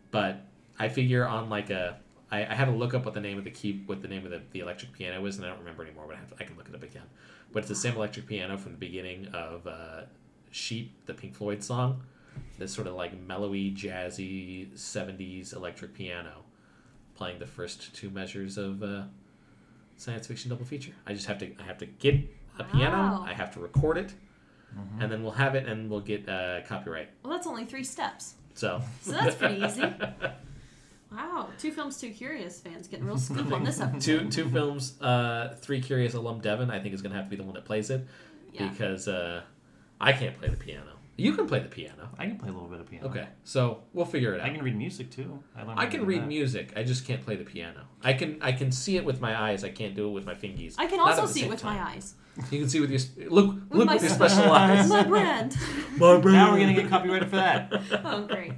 [0.10, 0.42] But
[0.80, 1.98] I figure on like a,
[2.32, 4.26] I, I had to look up what the name of the key, what the name
[4.26, 6.06] of the, the electric piano is, and I don't remember anymore.
[6.08, 7.04] But I, have to, I can look it up again.
[7.52, 10.02] But it's the same electric piano from the beginning of uh,
[10.50, 12.02] "Sheep," the Pink Floyd song.
[12.58, 16.38] This sort of like mellowy, jazzy '70s electric piano,
[17.20, 19.04] playing the first two measures of uh,
[19.98, 20.94] science fiction double feature.
[21.06, 22.16] I just have to, I have to get
[22.58, 22.96] a piano.
[22.98, 23.26] Wow.
[23.28, 24.14] I have to record it,
[24.74, 25.02] Mhm.
[25.04, 27.10] and then we'll have it, and we'll get uh, copyright.
[27.22, 28.36] Well, that's only three steps.
[28.54, 29.84] So, So that's pretty easy.
[31.12, 31.50] Wow.
[31.58, 34.02] Two films, two curious fans getting real scoop on this episode.
[34.02, 35.00] two two films.
[35.02, 36.70] Uh, three curious alum Devin.
[36.72, 38.08] I think is gonna have to be the one that plays it
[38.54, 38.70] Yeah.
[38.70, 39.42] because uh,
[40.00, 40.92] I can't play the piano.
[41.20, 42.10] You can play the piano.
[42.18, 43.08] I can play a little bit of piano.
[43.08, 44.48] Okay, so we'll figure it out.
[44.48, 45.42] I can read music too.
[45.56, 46.28] I, learned I can read that.
[46.28, 46.74] music.
[46.76, 47.82] I just can't play the piano.
[48.04, 49.64] I can I can see it with my eyes.
[49.64, 50.76] I can't do it with my fingies.
[50.78, 51.78] I can Not also see it with time.
[51.78, 52.16] my eyes.
[52.52, 54.88] You can see with your look With look my with your special eyes.
[54.90, 55.56] My brand.
[55.98, 57.72] My Now we're gonna get copyrighted for that.
[58.06, 58.54] Oh, great.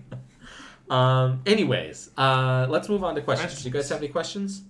[0.89, 1.41] Um.
[1.45, 3.45] Anyways, uh, let's move on to questions.
[3.53, 3.63] Questions.
[3.63, 4.63] Do you guys have any questions?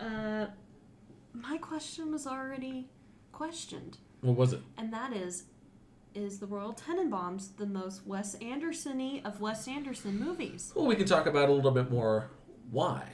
[0.00, 0.46] Uh,
[1.32, 2.88] my question was already
[3.32, 4.60] questioned, What was it?
[4.76, 5.44] and that is,
[6.16, 10.72] is the Royal Tenenbaums the most Wes Anderson-y of Wes Anderson movies?
[10.74, 12.30] Well, we can talk about a little bit more
[12.70, 13.06] why.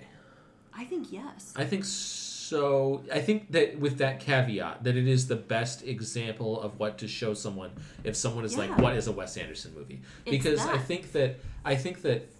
[0.72, 1.52] I think yes.
[1.56, 3.02] I think so.
[3.12, 7.08] I think that with that caveat, that it is the best example of what to
[7.08, 7.72] show someone
[8.04, 11.74] if someone is like, "What is a Wes Anderson movie?" Because I think that I
[11.74, 12.30] think that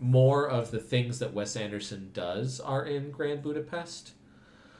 [0.00, 4.12] more of the things that Wes Anderson does are in Grand Budapest,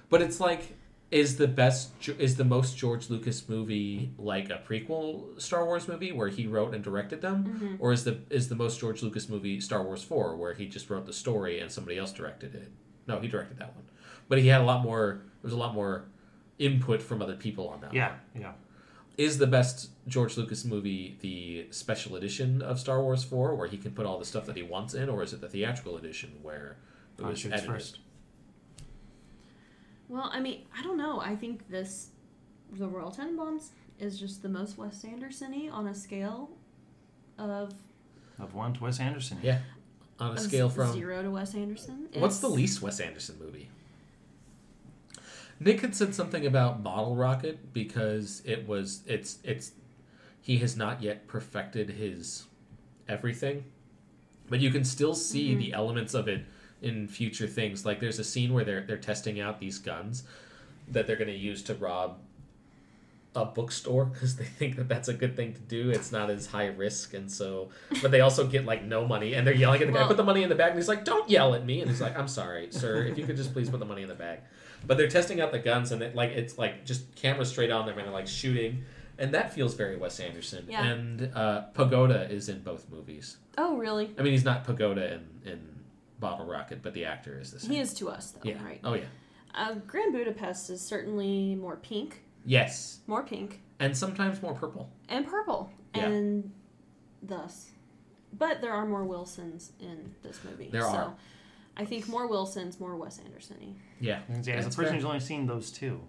[0.09, 0.76] but it's like.
[1.13, 6.11] Is the best is the most George Lucas movie like a prequel Star Wars movie
[6.11, 7.77] where he wrote and directed them, Mhm.
[7.79, 10.91] or is the is the most George Lucas movie Star Wars Four where he just
[10.91, 12.73] wrote the story and somebody else directed it?
[13.07, 13.85] No, he directed that one,
[14.29, 15.21] but he had a lot more.
[15.43, 16.07] There was a lot more
[16.59, 17.95] input from other people on that.
[17.95, 18.43] Yeah, one.
[18.43, 18.53] yeah.
[19.17, 23.77] Is the best George Lucas movie the special edition of Star Wars Four where he
[23.79, 26.33] can put all the stuff that he wants in, or is it the theatrical edition
[26.43, 26.79] where
[27.17, 27.71] it Oh, was shoots edited?
[27.71, 27.99] first.
[30.09, 31.21] Well, I mean, I don't know.
[31.21, 32.11] I think this,
[32.73, 36.51] the Royal Tenenbaums, is just the most Wes Anderson-y on a scale
[37.39, 37.73] of,
[38.39, 39.39] Of one to Wes Anderson.
[39.43, 39.59] Yeah,
[40.21, 42.09] on a scale from zero to Wes Anderson.
[42.15, 43.69] What's the least Wes Anderson movie?
[45.59, 49.73] Nick had said something about Bottle Rocket because it was it's it's
[50.41, 52.45] he has not yet perfected his
[53.09, 53.65] everything,
[54.51, 55.59] but you can still see Mhm.
[55.59, 56.45] the elements of it
[56.83, 57.85] in future things.
[57.87, 60.25] Like there's a scene where they're they're testing out these guns
[60.89, 62.19] that they're going to use to rob
[63.35, 65.91] a bookstore because they think that that's a good thing to do.
[65.91, 67.69] It's not as high risk, and so,
[68.01, 70.17] but they also get like no money, and they're yelling at the guy, Well- "Put
[70.17, 72.17] the money in the bag!" And he's like, "Don't yell at me!" And he's like,
[72.19, 73.05] "I'm sorry, sir.
[73.05, 74.41] If you could just please put the money in the bag."
[74.87, 77.85] But they're testing out the guns, and it, like it's like just camera straight on
[77.87, 78.85] them, and they're like shooting,
[79.19, 80.67] and that feels very Wes Anderson.
[80.71, 80.87] Yeah.
[80.87, 83.37] And uh, Pagoda is in both movies.
[83.59, 84.15] Oh, really?
[84.19, 85.61] I mean, he's not Pagoda in in
[86.19, 87.71] Bottle Rocket, but the actor is the same.
[87.73, 88.63] He is to us, though, Yeah.
[88.65, 88.81] right?
[88.85, 89.05] Oh yeah.
[89.55, 94.91] Uh, Grand Budapest is certainly more pink, Yes, more pink, and sometimes more purple.
[95.09, 96.07] and purple, Yeah.
[96.07, 96.53] and
[97.23, 97.71] thus.
[98.33, 100.69] But there are more Wilsons in this movie.
[100.71, 101.15] There so are.
[101.77, 103.75] I think more Wilsons, more Wes Anderson-y.
[104.01, 104.21] Yeah.
[104.29, 104.93] As a person fair.
[104.95, 106.01] who's only seen those two,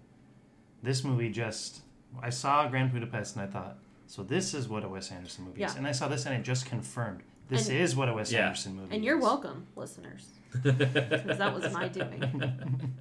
[0.82, 1.82] this movie just
[2.22, 5.62] I saw Grand Budapest and I thought, so this is what a Wes Anderson movie
[5.62, 5.72] is.
[5.72, 5.78] Yeah.
[5.78, 8.46] And I saw this and it just confirmed this And- is what a Wes Yeah.
[8.46, 9.22] Anderson movie And you're is.
[9.24, 12.98] welcome, listeners, because that was my doing.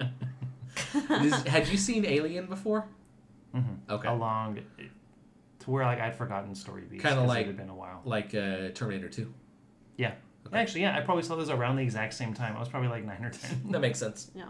[1.10, 2.86] Is- had you seen Alien before?
[3.56, 3.78] Mhm.
[3.90, 4.08] Okay.
[4.08, 4.60] Along
[5.60, 7.04] to where like I'd forgotten story beats.
[7.04, 8.02] Kind of like- it had been a while.
[8.06, 9.34] Like uh, Terminator 2.
[9.98, 10.14] Yeah.
[10.46, 10.58] Okay.
[10.58, 12.56] Actually, yeah, I probably saw those around the exact same time.
[12.56, 13.64] I was probably like nine or ten.
[13.72, 14.32] That makes sense.
[14.36, 14.46] Yeah.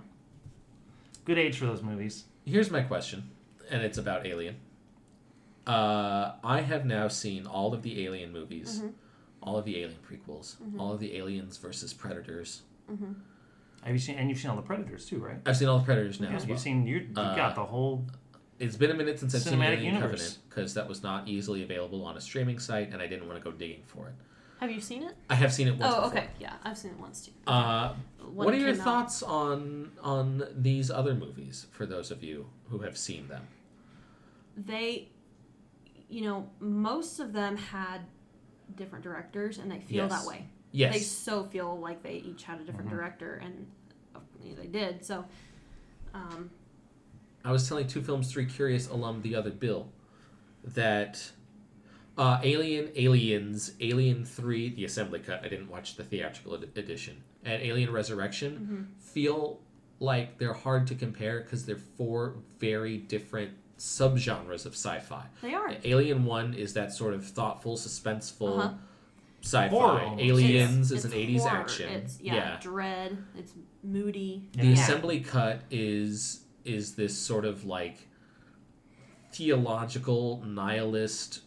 [1.25, 2.25] Good age for those movies.
[2.45, 3.29] Here's my question,
[3.69, 4.57] and it's about Alien.
[5.65, 8.93] Uh, I have now seen all of the Alien movies, Mhm.
[9.47, 10.79] All of the Alien prequels, Mhm.
[10.79, 12.61] all of the Aliens versus Predators.
[12.87, 13.13] hmm
[13.83, 14.17] Have you seen?
[14.17, 15.39] And you've seen all the Predators too, right?
[15.45, 16.47] I've seen all the Predators now Yeah, well.
[16.49, 16.85] You've seen.
[16.85, 18.05] You you Uh, got the whole.
[18.59, 20.19] It's been a minute since I've seen Cinematic Alien universe.
[20.19, 23.37] Covenant because that was not easily available on a streaming site, and I didn't want
[23.41, 24.15] to go digging for it.
[24.59, 25.15] Have you seen it?
[25.29, 25.93] I have seen it once.
[25.95, 26.17] Oh, before.
[26.23, 26.29] okay.
[26.39, 27.31] Yeah, I've seen it once too.
[27.45, 27.93] Uh,
[28.37, 28.83] what are your came out.
[28.83, 33.43] thoughts on on these other movies for those of you who have seen them?
[34.57, 35.09] They,
[36.09, 38.01] you know, most of them had
[38.75, 40.11] different directors, and they feel Yes.
[40.21, 40.45] that way.
[40.71, 40.93] Yes.
[40.93, 42.93] They so feel like they each had a different Mhm.
[42.93, 43.67] director, and
[44.15, 44.19] uh,
[44.55, 45.03] they did.
[45.05, 45.25] So,
[46.13, 46.49] um,
[47.43, 49.91] I was telling Two Films Three Curious alum the other Bill
[50.63, 51.31] that
[52.17, 55.43] uh, Alien, Aliens, Alien Three, the assembly cut.
[55.45, 59.01] I didn't watch the theatrical ed- edition, and Alien Resurrection mhm.
[59.01, 59.61] feel
[59.99, 65.25] like they're hard to compare because they're four very different subgenres of sci-fi.
[65.41, 65.71] they are.
[65.83, 68.73] Alien One is that sort of thoughtful, suspenseful Uh-huh.
[69.41, 69.67] sci-fi.
[69.69, 70.15] Horror.
[70.19, 71.57] Aliens It's- is an it's '80s horror.
[71.61, 71.89] action.
[71.89, 72.57] It's yeah, yeah.
[72.59, 73.17] dread.
[73.37, 73.53] It's
[73.83, 74.49] moody.
[74.53, 74.73] The Yeah.
[74.73, 78.07] assembly cut is is this sort of like
[79.31, 81.41] theological nihilist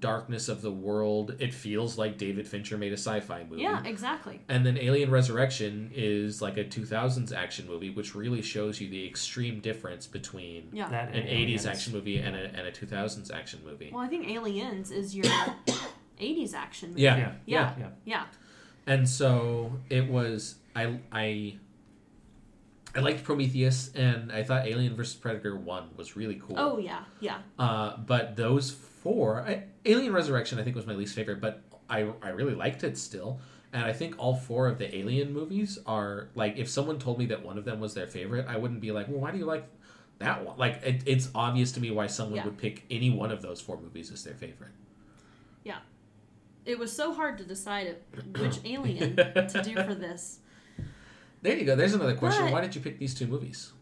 [0.00, 1.34] darkness of the world.
[1.38, 3.62] It feels like David Fincher made a sci-fi movie.
[3.62, 4.40] Yeah, exactly.
[4.48, 9.06] And then Alien Resurrection is like a 2000s action movie, which really shows you the
[9.06, 10.88] extreme difference between Yeah.
[10.88, 13.90] That an and 80s action movie and a, and a 2000s action movie.
[13.92, 15.24] Well, I think Aliens is your
[16.20, 17.02] '80s action movie.
[17.02, 17.16] Yeah.
[17.16, 17.32] Yeah.
[17.46, 17.74] Yeah.
[17.78, 17.88] Yeah.
[18.04, 18.24] Yeah.
[18.86, 21.56] and so it was I I
[22.96, 26.56] I liked Prometheus, and I thought Alien vs Predator One was really cool.
[26.58, 27.38] Oh yeah, yeah.
[27.58, 32.08] Uh, but those four, I, Alien Resurrection, I think was my least favorite, but I
[32.22, 33.38] I really liked it still.
[33.72, 37.26] And I think all four of the Alien movies are like, if someone told me
[37.26, 39.44] that one of them was their favorite, I wouldn't be like, well, why do you
[39.44, 39.68] like
[40.18, 40.56] that one?
[40.56, 42.44] Like, it, it's obvious to me why someone Yeah.
[42.46, 44.70] would pick any one of those four movies as their favorite.
[45.64, 45.78] Yeah,
[46.64, 47.96] it was so hard to decide
[48.38, 50.38] which alien to do for this.
[51.46, 51.76] There you go.
[51.76, 52.44] There's another question.
[52.44, 53.72] But- Why did you pick these two movies?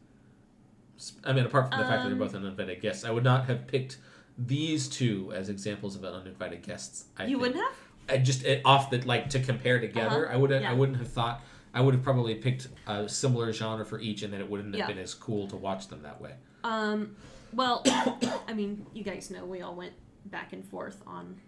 [1.25, 3.47] I mean, apart from the fact that they're Um, both uninvited guests, I would not
[3.47, 3.99] have picked
[4.39, 7.07] these two as examples of uninvited guests.
[7.19, 7.41] I you think.
[7.41, 7.75] wouldn't have?
[8.09, 10.27] I just it, off the like to compare together.
[10.27, 10.63] Uh-huh, I wouldn't.
[10.63, 10.71] yeah.
[10.71, 11.41] I wouldn't have thought.
[11.73, 14.79] I would have probably picked a similar genre for each, and then it wouldn't have
[14.79, 14.87] Yeah.
[14.87, 16.35] been as cool to watch them that way.
[16.63, 17.17] Um,
[17.53, 17.83] well,
[18.47, 19.95] I mean, you guys know we all went
[20.27, 21.41] back and forth on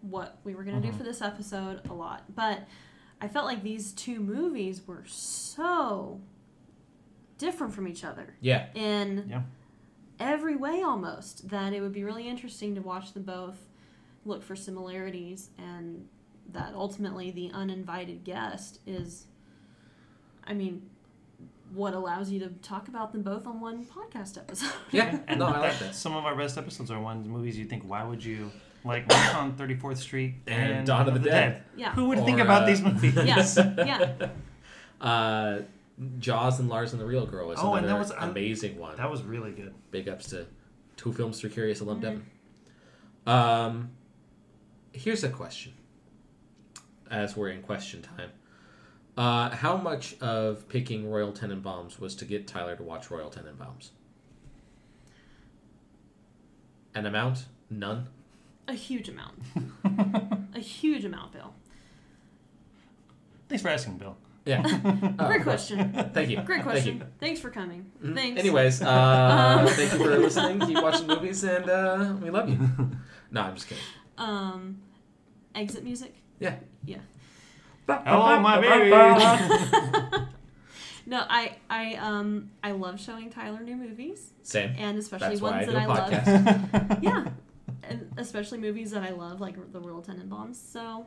[0.00, 0.96] what we were going to do Mhm.
[0.98, 2.66] for this episode a lot, but
[3.20, 6.20] I felt like these two movies were so
[7.36, 9.42] different from each other Yeah, in Yeah.
[10.18, 13.58] every way almost that it would be really interesting to watch them both
[14.24, 16.06] look for similarities and
[16.52, 19.26] that ultimately the uninvited guest is
[20.44, 20.82] i mean
[21.72, 25.18] what allows you to talk about them both on one podcast episode yeah.
[25.28, 25.94] And no, I like that.
[25.94, 28.50] Some of our best episodes are ones movies you think, why would you
[28.84, 31.62] like Rock on 34th Street And Dawn of the Dead.
[31.76, 33.14] yeah Who would think about uh, these movies?
[33.24, 34.28] Yes, yeah.
[35.00, 35.60] Uh,
[36.18, 38.96] Jaws and Lars and the Real Girl is Oh, and another that was- amazing one.
[38.96, 39.74] That was really good.
[39.90, 40.46] Big ups to
[40.96, 42.00] Two Films Three Curious alum.
[42.00, 42.26] Devin.
[43.26, 43.90] Um,
[44.92, 45.72] here's a question.
[47.10, 48.30] As we're in question time,
[49.16, 53.90] uh, how much of picking Royal Tenenbaums was to get Tyler to watch Royal Tenenbaums?
[56.94, 57.46] An amount?
[57.70, 58.08] None.
[58.68, 59.34] A huge amount
[60.54, 61.52] a huge amount bill
[63.48, 64.14] Thanks for asking, Bill.
[64.44, 64.60] Yeah.
[65.16, 65.78] Great question
[66.12, 66.36] Thank you.
[66.42, 67.06] great Thank question you.
[67.18, 68.14] thanks for coming Mhm.
[68.14, 68.88] thanks Anyways, uh,
[69.60, 69.66] Um.
[69.68, 70.60] thank you for listening.
[70.60, 72.58] Keep watching movies, and uh, we love you.
[73.30, 73.84] No, I'm just kidding.
[74.18, 74.78] um
[75.54, 76.56] exit music Yeah.
[76.84, 76.98] Yeah.
[77.88, 78.90] Hello, my baby.
[81.06, 84.74] no i i um i love showing tyler new movies Same.
[84.78, 85.96] and especially That's why I ones do that a I
[86.92, 87.02] love.
[87.02, 87.32] Yeah, and
[88.16, 90.56] especially movies that I love, like the Royal Tenenbaums.
[90.56, 91.06] So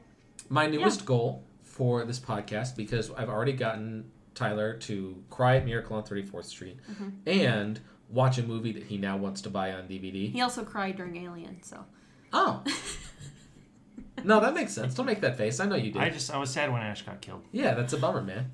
[0.50, 5.96] My newest goal for this podcast, because I've already gotten Tyler to cry at Miracle
[5.98, 7.12] on 34th Street Mhm.
[7.28, 7.80] and
[8.10, 10.30] watch a movie that he now wants to buy on DVD.
[10.32, 11.62] he also cried during Alien.
[11.64, 11.86] So
[12.34, 12.64] Oh.
[14.24, 14.94] no, that makes sense.
[14.94, 15.60] Don't make that face.
[15.60, 16.02] I know you did.
[16.02, 17.44] I just I was sad when Ash got killed.
[17.52, 18.52] Yeah, that's a bummer, man.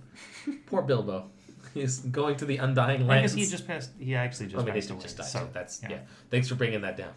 [0.68, 1.30] Poor Bilbo.
[1.74, 3.36] He's going to the undying I lands.
[3.36, 3.92] guess he just passed.
[4.00, 5.02] He actually just I mean, he passed away.
[5.02, 5.26] just died.
[5.28, 5.90] so so that's yeah.
[5.90, 6.00] yeah.
[6.32, 7.12] Thanks for bringing that down.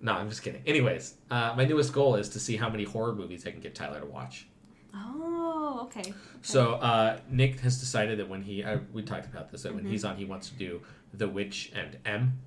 [0.00, 0.62] No, I'm just kidding.
[0.66, 3.74] Anyways, uh, my newest goal is to see how many horror movies I can get
[3.74, 4.46] Tyler to watch.
[4.94, 6.12] oh, okay.
[6.42, 9.84] So uh, Nick has decided that when he uh, we talked about this that when
[9.84, 9.88] Mhm.
[9.90, 10.80] he's on he wants to do
[11.14, 12.38] The Witch and M,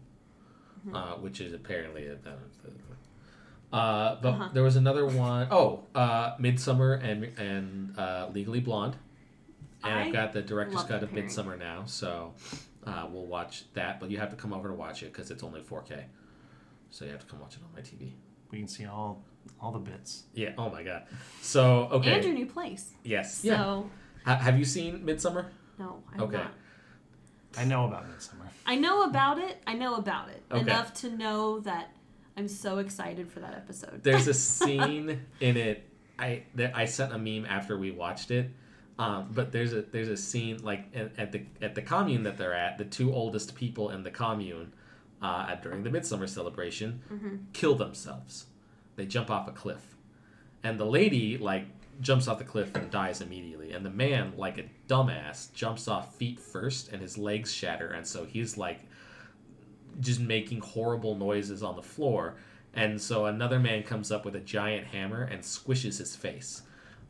[0.87, 0.95] Mhm.
[0.95, 2.13] uh, which is apparently a,
[3.71, 4.49] uh, but Uh-huh.
[4.53, 8.95] there was another one oh uh, Midsommar and and uh, Legally Blonde,
[9.83, 11.11] and I I've got the director's cut of.
[11.11, 12.33] Midsommar now, so
[12.85, 13.99] uh, we'll watch that.
[13.99, 16.05] But you have to come over to watch it because it's only 4K,
[16.89, 18.13] so you have to come watch it on my TV.
[18.51, 19.23] we can see all
[19.59, 20.23] all the bits.
[20.33, 20.53] Yeah.
[20.57, 21.03] Oh my god.
[21.41, 22.13] So okay.
[22.13, 22.91] And your new place.
[23.03, 23.35] yes.
[23.39, 23.89] So
[24.25, 24.35] Yeah.
[24.37, 25.45] Have you seen Midsommar?
[25.77, 26.37] no, I have Okay.
[26.37, 26.51] not.
[27.57, 28.47] I know about Midsommar.
[28.65, 29.61] I know about it.
[29.65, 30.61] I know about it Okay.
[30.61, 31.91] enough to know that
[32.37, 34.03] I'm so excited for that episode.
[34.03, 35.89] There's a scene in it.
[36.17, 38.51] I that I sent a meme after we watched it.
[38.99, 42.37] Um, but there's a there's a scene like at, at the at the commune that
[42.37, 42.77] they're at.
[42.77, 44.73] The two oldest people in the commune
[45.21, 48.45] uh, at, during the midsummer celebration hmm kill themselves.
[48.95, 49.95] They jump off a cliff,
[50.63, 51.65] and the lady like
[52.01, 53.71] jumps off the cliff and dies immediately.
[53.71, 58.05] And the man, like a dumbass, jumps off feet first, and his legs shatter, and
[58.05, 58.81] so he's like
[59.99, 62.35] just making horrible noises on the floor.
[62.73, 66.61] And so another man comes up with a giant hammer and squishes his face.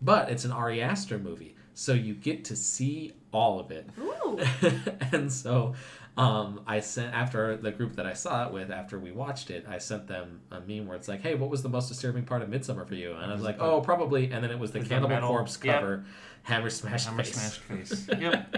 [0.02, 3.90] But it's an Ari Aster movie, so you get to see all of it.
[4.00, 4.40] Ooh.
[5.12, 5.76] and so
[6.18, 9.66] um, I sent after the group that I saw it with after we watched it,
[9.70, 12.42] I sent them a meme where it's like, "Hey, what was the most disturbing part
[12.42, 14.82] of Midsommar for you?" And I was like, "Oh, probably." And then it was the
[14.82, 15.76] Cannibal metal- Corpse yep.
[15.80, 16.06] cover,
[16.44, 17.34] hammer smash Hammer face.
[17.36, 18.08] smashed face.
[18.20, 18.56] Yep.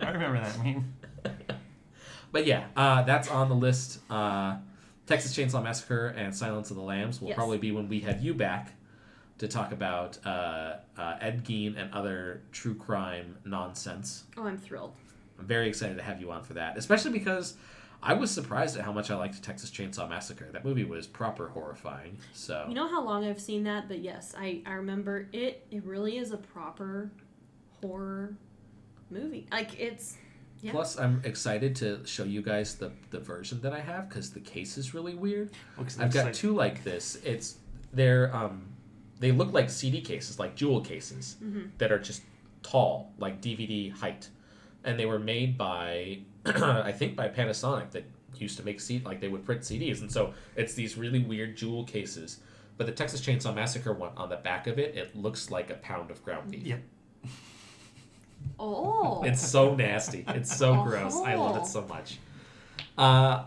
[0.00, 0.94] I remember that meme.
[2.32, 4.00] But yeah, uh, that's on the list.
[4.10, 4.56] Uh,
[5.06, 7.36] Texas Chainsaw Massacre and Silence of the Lambs will Yes.
[7.36, 8.72] probably be when we have you back
[9.38, 14.24] to talk about uh, uh, Ed Gein and other true crime nonsense.
[14.36, 14.94] Oh, I'm thrilled.
[15.38, 17.56] I'm very excited to have you on for that, especially because
[18.02, 20.48] I was surprised at how much I liked Texas Chainsaw Massacre.
[20.52, 22.18] That movie was proper horrifying.
[22.32, 25.66] So You know how long I've seen that, but yes, I, I remember it.
[25.70, 27.10] It really is a proper
[27.80, 28.34] horror
[29.10, 29.46] movie.
[29.50, 30.16] Like it's
[30.60, 30.70] yeah.
[30.72, 34.40] Plus, I'm excited to show you guys the the version that I have because the
[34.40, 35.50] case is really weird.
[35.76, 37.16] Looks- I've got like- two like this.
[37.24, 37.58] It's
[37.92, 38.66] they're um
[39.20, 41.70] they look like CD cases, like jewel cases Mhm.
[41.78, 42.22] that are just
[42.62, 44.28] tall, like DVD height,
[44.84, 48.04] and they were made by I think by Panasonic that
[48.36, 51.56] used to make C like they would print CDs, and so it's these really weird
[51.56, 52.40] jewel cases.
[52.76, 55.74] But the Texas Chainsaw Massacre one on the back of it, it looks like a
[55.74, 56.66] pound of ground beef.
[56.66, 56.82] Yep.
[58.58, 60.24] Oh, It's so nasty.
[60.28, 61.16] It's so gross.
[61.16, 61.60] I love Oh.
[61.60, 62.18] it so much.
[62.98, 63.44] Uh,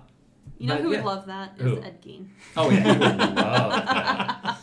[0.58, 0.98] you know but who yeah.
[0.98, 1.82] would love that is Who?
[1.84, 2.28] Ed Gein.
[2.56, 4.58] Oh yeah, you would love that.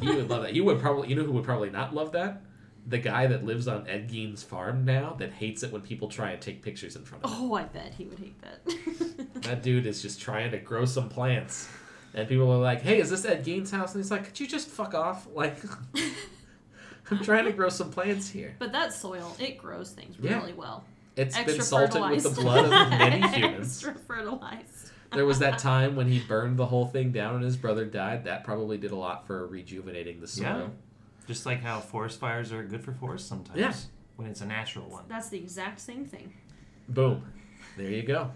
[0.00, 0.54] You would love that.
[0.54, 2.42] You would probably, you know, who would probably not love that?
[2.88, 6.30] The guy that lives on Ed Gein's farm now that hates it when people try
[6.30, 7.36] and take pictures in front of him.
[7.40, 8.60] Oh, I bet he would hate that.
[9.42, 11.68] That dude is just trying to grow some plants,
[12.14, 14.46] and people are like, "Hey, is this Ed Gein's house?" And he's like, "Could you
[14.48, 15.58] just fuck off?" Like,
[17.10, 18.54] I'm trying to grow some plants here.
[18.58, 20.38] but that soil, it grows things Yeah.
[20.40, 20.84] really well.
[21.16, 22.68] It's Extra been salted with the fertilized.
[22.70, 23.66] blood of many humans.
[23.84, 24.90] Extra fertilized.
[25.12, 28.24] There was that time when he burned the whole thing down and his brother died.
[28.24, 30.44] That probably did a lot for rejuvenating the soil.
[30.44, 30.66] Yeah.
[31.28, 33.58] Just like how forest fires are good for forests sometimes.
[33.60, 33.72] Yeah.
[34.16, 35.04] When it's a natural one.
[35.08, 36.32] That's the exact same thing.
[36.88, 37.22] Boom.
[37.76, 38.32] There you go.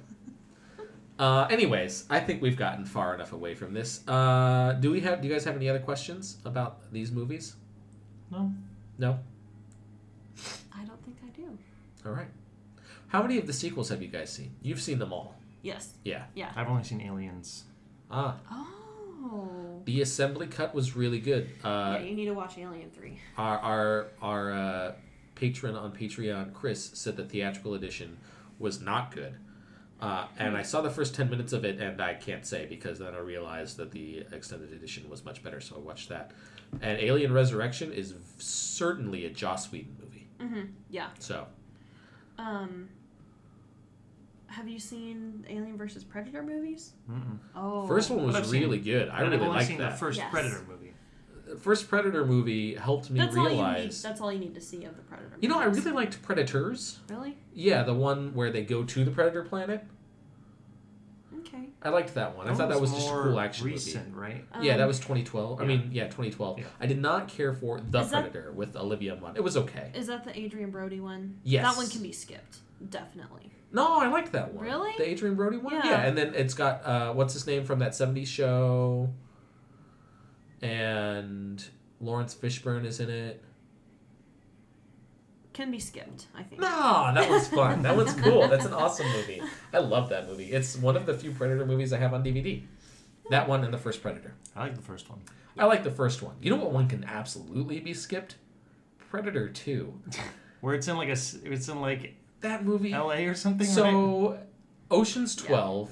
[1.19, 4.07] Uh, anyways, I think we've gotten far enough away from this.
[4.07, 5.21] Uh, do we have?
[5.23, 7.57] Do you guys have any other questions about these movies?
[8.31, 8.53] No.
[8.99, 9.19] No.
[10.75, 11.59] I don't think I do.
[12.07, 12.29] All right.
[13.09, 14.55] How many of the sequels have you guys seen?
[14.63, 15.35] You've seen them all.
[15.63, 15.95] Yes.
[16.05, 16.25] Yeah.
[16.35, 16.51] Yeah.
[16.57, 17.65] I've only seen Aliens.
[18.11, 18.67] Ah, Oh.
[19.85, 21.51] The assembly cut was really good.
[21.65, 23.19] Uh, yeah, you need to watch Alien 3.
[23.39, 24.93] our our our uh,
[25.35, 28.19] patron on Patreon, Chris, said the theatrical edition
[28.59, 29.35] was not good.
[30.01, 32.99] Uh, and I saw the first 10 minutes of it, and I can't say because
[32.99, 36.33] then I realized that the extended edition was much better, so I watched that.
[36.81, 40.27] And Alien Resurrection is v- certainly a Joss Whedon movie.
[40.41, 40.73] Mm-hmm.
[40.91, 41.09] Yeah.
[41.21, 41.47] So,
[42.39, 42.89] Um.
[44.53, 46.93] Have you seen Alien versus Predator movies?
[47.11, 47.39] Mm-mm.
[47.57, 47.87] Oh.
[47.87, 49.09] first one was But I've seen- really good.
[49.09, 49.93] I But really I've liked seen that.
[49.93, 50.31] the first Yes.
[50.31, 50.93] Predator movie.
[51.47, 53.55] The first Predator movie helped me That's all you need.
[53.57, 54.03] realize.
[54.03, 55.37] That's all you need to see of the Predator.
[55.41, 57.01] You know, I really liked Predators.
[57.09, 57.37] Really?
[57.55, 59.85] Yeah, the one where they go to the Predator planet.
[61.41, 61.69] Okay.
[61.83, 62.47] I liked that one.
[62.49, 63.75] I thought that was just a cool action movie.
[63.75, 64.45] recent, right?
[64.61, 65.61] yeah, that Um, was 2012.
[65.61, 66.59] I mean, yeah, 2012.
[66.59, 66.65] Yeah.
[66.81, 69.35] I did not care for The Is that- Predator with Olivia Munn.
[69.37, 69.91] It was okay.
[69.95, 71.39] Is that the Adrien Brody one?
[71.43, 71.65] Yes.
[71.65, 72.59] That one can be skipped.
[72.91, 73.51] Definitely.
[73.73, 74.65] No, I like that one.
[74.65, 74.93] Really?
[74.99, 75.75] The Adrien Brody one?
[75.75, 76.03] Yeah.
[76.03, 79.09] and then it's got, uh, what's his name from that 70s show?
[80.61, 81.65] And
[82.01, 83.43] Laurence Fishburne is in it.
[85.53, 86.61] Can be skipped, I think.
[86.61, 87.83] No, that was fun.
[87.83, 88.49] That one's cool.
[88.49, 89.43] That's an awesome movie.
[89.73, 90.51] I love that movie.
[90.51, 92.63] It's one of the few Predator movies I have on DVD.
[93.31, 94.35] That one and the first Predator.
[94.57, 95.21] I like the first one.
[95.59, 96.37] I like the first one.
[96.41, 98.37] You know what one can absolutely be skipped?
[99.11, 100.01] Predator 2.
[100.63, 102.93] Where it's in like a it's in like That movie.
[102.93, 103.27] L.A.
[103.27, 103.67] or something.
[103.67, 103.75] right?
[103.75, 104.39] So,
[104.91, 105.49] Ocean's Yeah.
[105.49, 105.91] 12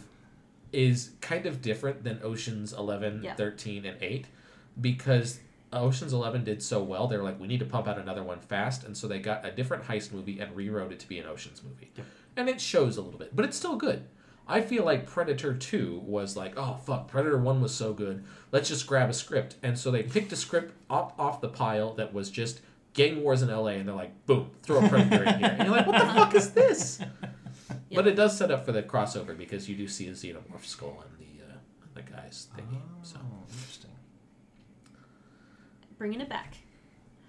[0.72, 3.34] is kind of different than Ocean's 11, Yeah.
[3.34, 4.26] 13, and 8
[4.80, 5.40] because
[5.72, 7.06] Ocean's 11 did so well.
[7.06, 8.84] They were like, we need to pump out another one fast.
[8.84, 11.62] And so they got a different heist movie and rewrote it to be an Ocean's
[11.62, 11.90] movie.
[11.96, 12.06] Yep.
[12.36, 14.04] And it shows a little bit, but it's still good.
[14.48, 18.24] I feel like Predator 2 was like, oh, fuck, Predator 1 was so good.
[18.50, 19.54] Let's just grab a script.
[19.62, 22.60] And so they picked a script up off the pile that was just
[22.94, 23.68] gang wars in LA.
[23.68, 25.56] And they're like, boom, throw a Predator in here.
[25.58, 27.00] And you're like, what the fuck is this?
[27.92, 31.04] But it does set up for the crossover because you do see a xenomorph skull
[31.08, 31.56] in the uh,
[31.94, 32.78] the guy's thingy.
[33.02, 33.90] So Oh, interesting.
[35.98, 36.54] Bringing it back.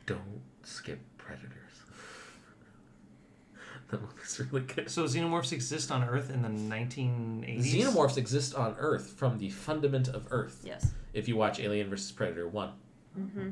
[0.06, 1.58] don't skip predators.
[3.90, 4.90] that one is really good.
[4.90, 7.74] So xenomorphs exist on Earth in the 1980s.
[7.74, 10.62] Xenomorphs exist on Earth from the fundament of Earth.
[10.64, 10.92] Yes.
[11.14, 12.72] If you watch Alien vs Predator one,
[13.20, 13.50] Mm-hmm.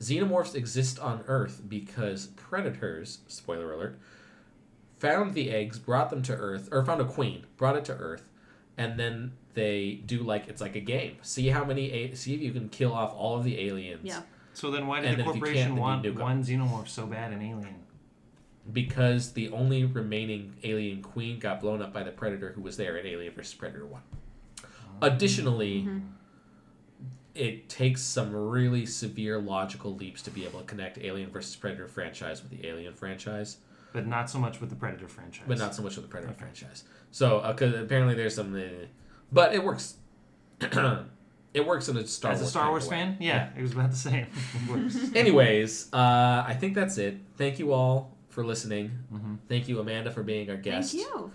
[0.00, 3.98] Xenomorphs exist on Earth because predators, spoiler alert,
[4.98, 8.24] found the eggs, brought them to Earth, or found a queen, brought it to Earth,
[8.76, 11.16] and then they do like it's like a game.
[11.22, 14.00] See how many, a- see if you can kill off all of the aliens.
[14.04, 14.20] Yeah.
[14.52, 16.88] So then why And did the then if you corporation can't, then want one xenomorph
[16.88, 17.74] so bad in Alien?
[18.72, 22.96] because the only remaining alien queen got blown up by the predator who was there
[22.96, 24.00] in Alien vs Predator 1.
[25.02, 25.98] Additionally, Mm-hmm.
[27.36, 31.86] It takes some really severe logical leaps to be able to connect Alien versus Predator
[31.88, 33.58] franchise with the Alien franchise,
[33.92, 35.44] But not so much with the Predator franchise.
[35.46, 36.40] but not so much with the Predator Okay.
[36.40, 36.84] franchise.
[37.10, 38.60] So, because apparently there's some, uh,
[39.32, 39.96] but it works.
[40.60, 43.72] it works in a Star As Wars a Star kind Wars fan, yeah, it was
[43.72, 44.26] about the same.
[45.14, 47.18] Anyways, uh, I think that's it.
[47.36, 48.90] Thank you all for listening.
[49.12, 49.38] Mhm.
[49.48, 50.92] Thank you, Amanda, for being our guest.
[50.94, 51.30] Thank you.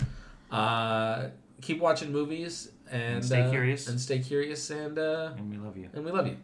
[0.55, 1.29] Uh,
[1.61, 3.87] keep watching movies and, And stay uh, curious.
[3.87, 5.89] and stay curious and uh, And we love you.
[5.93, 6.37] and we love you.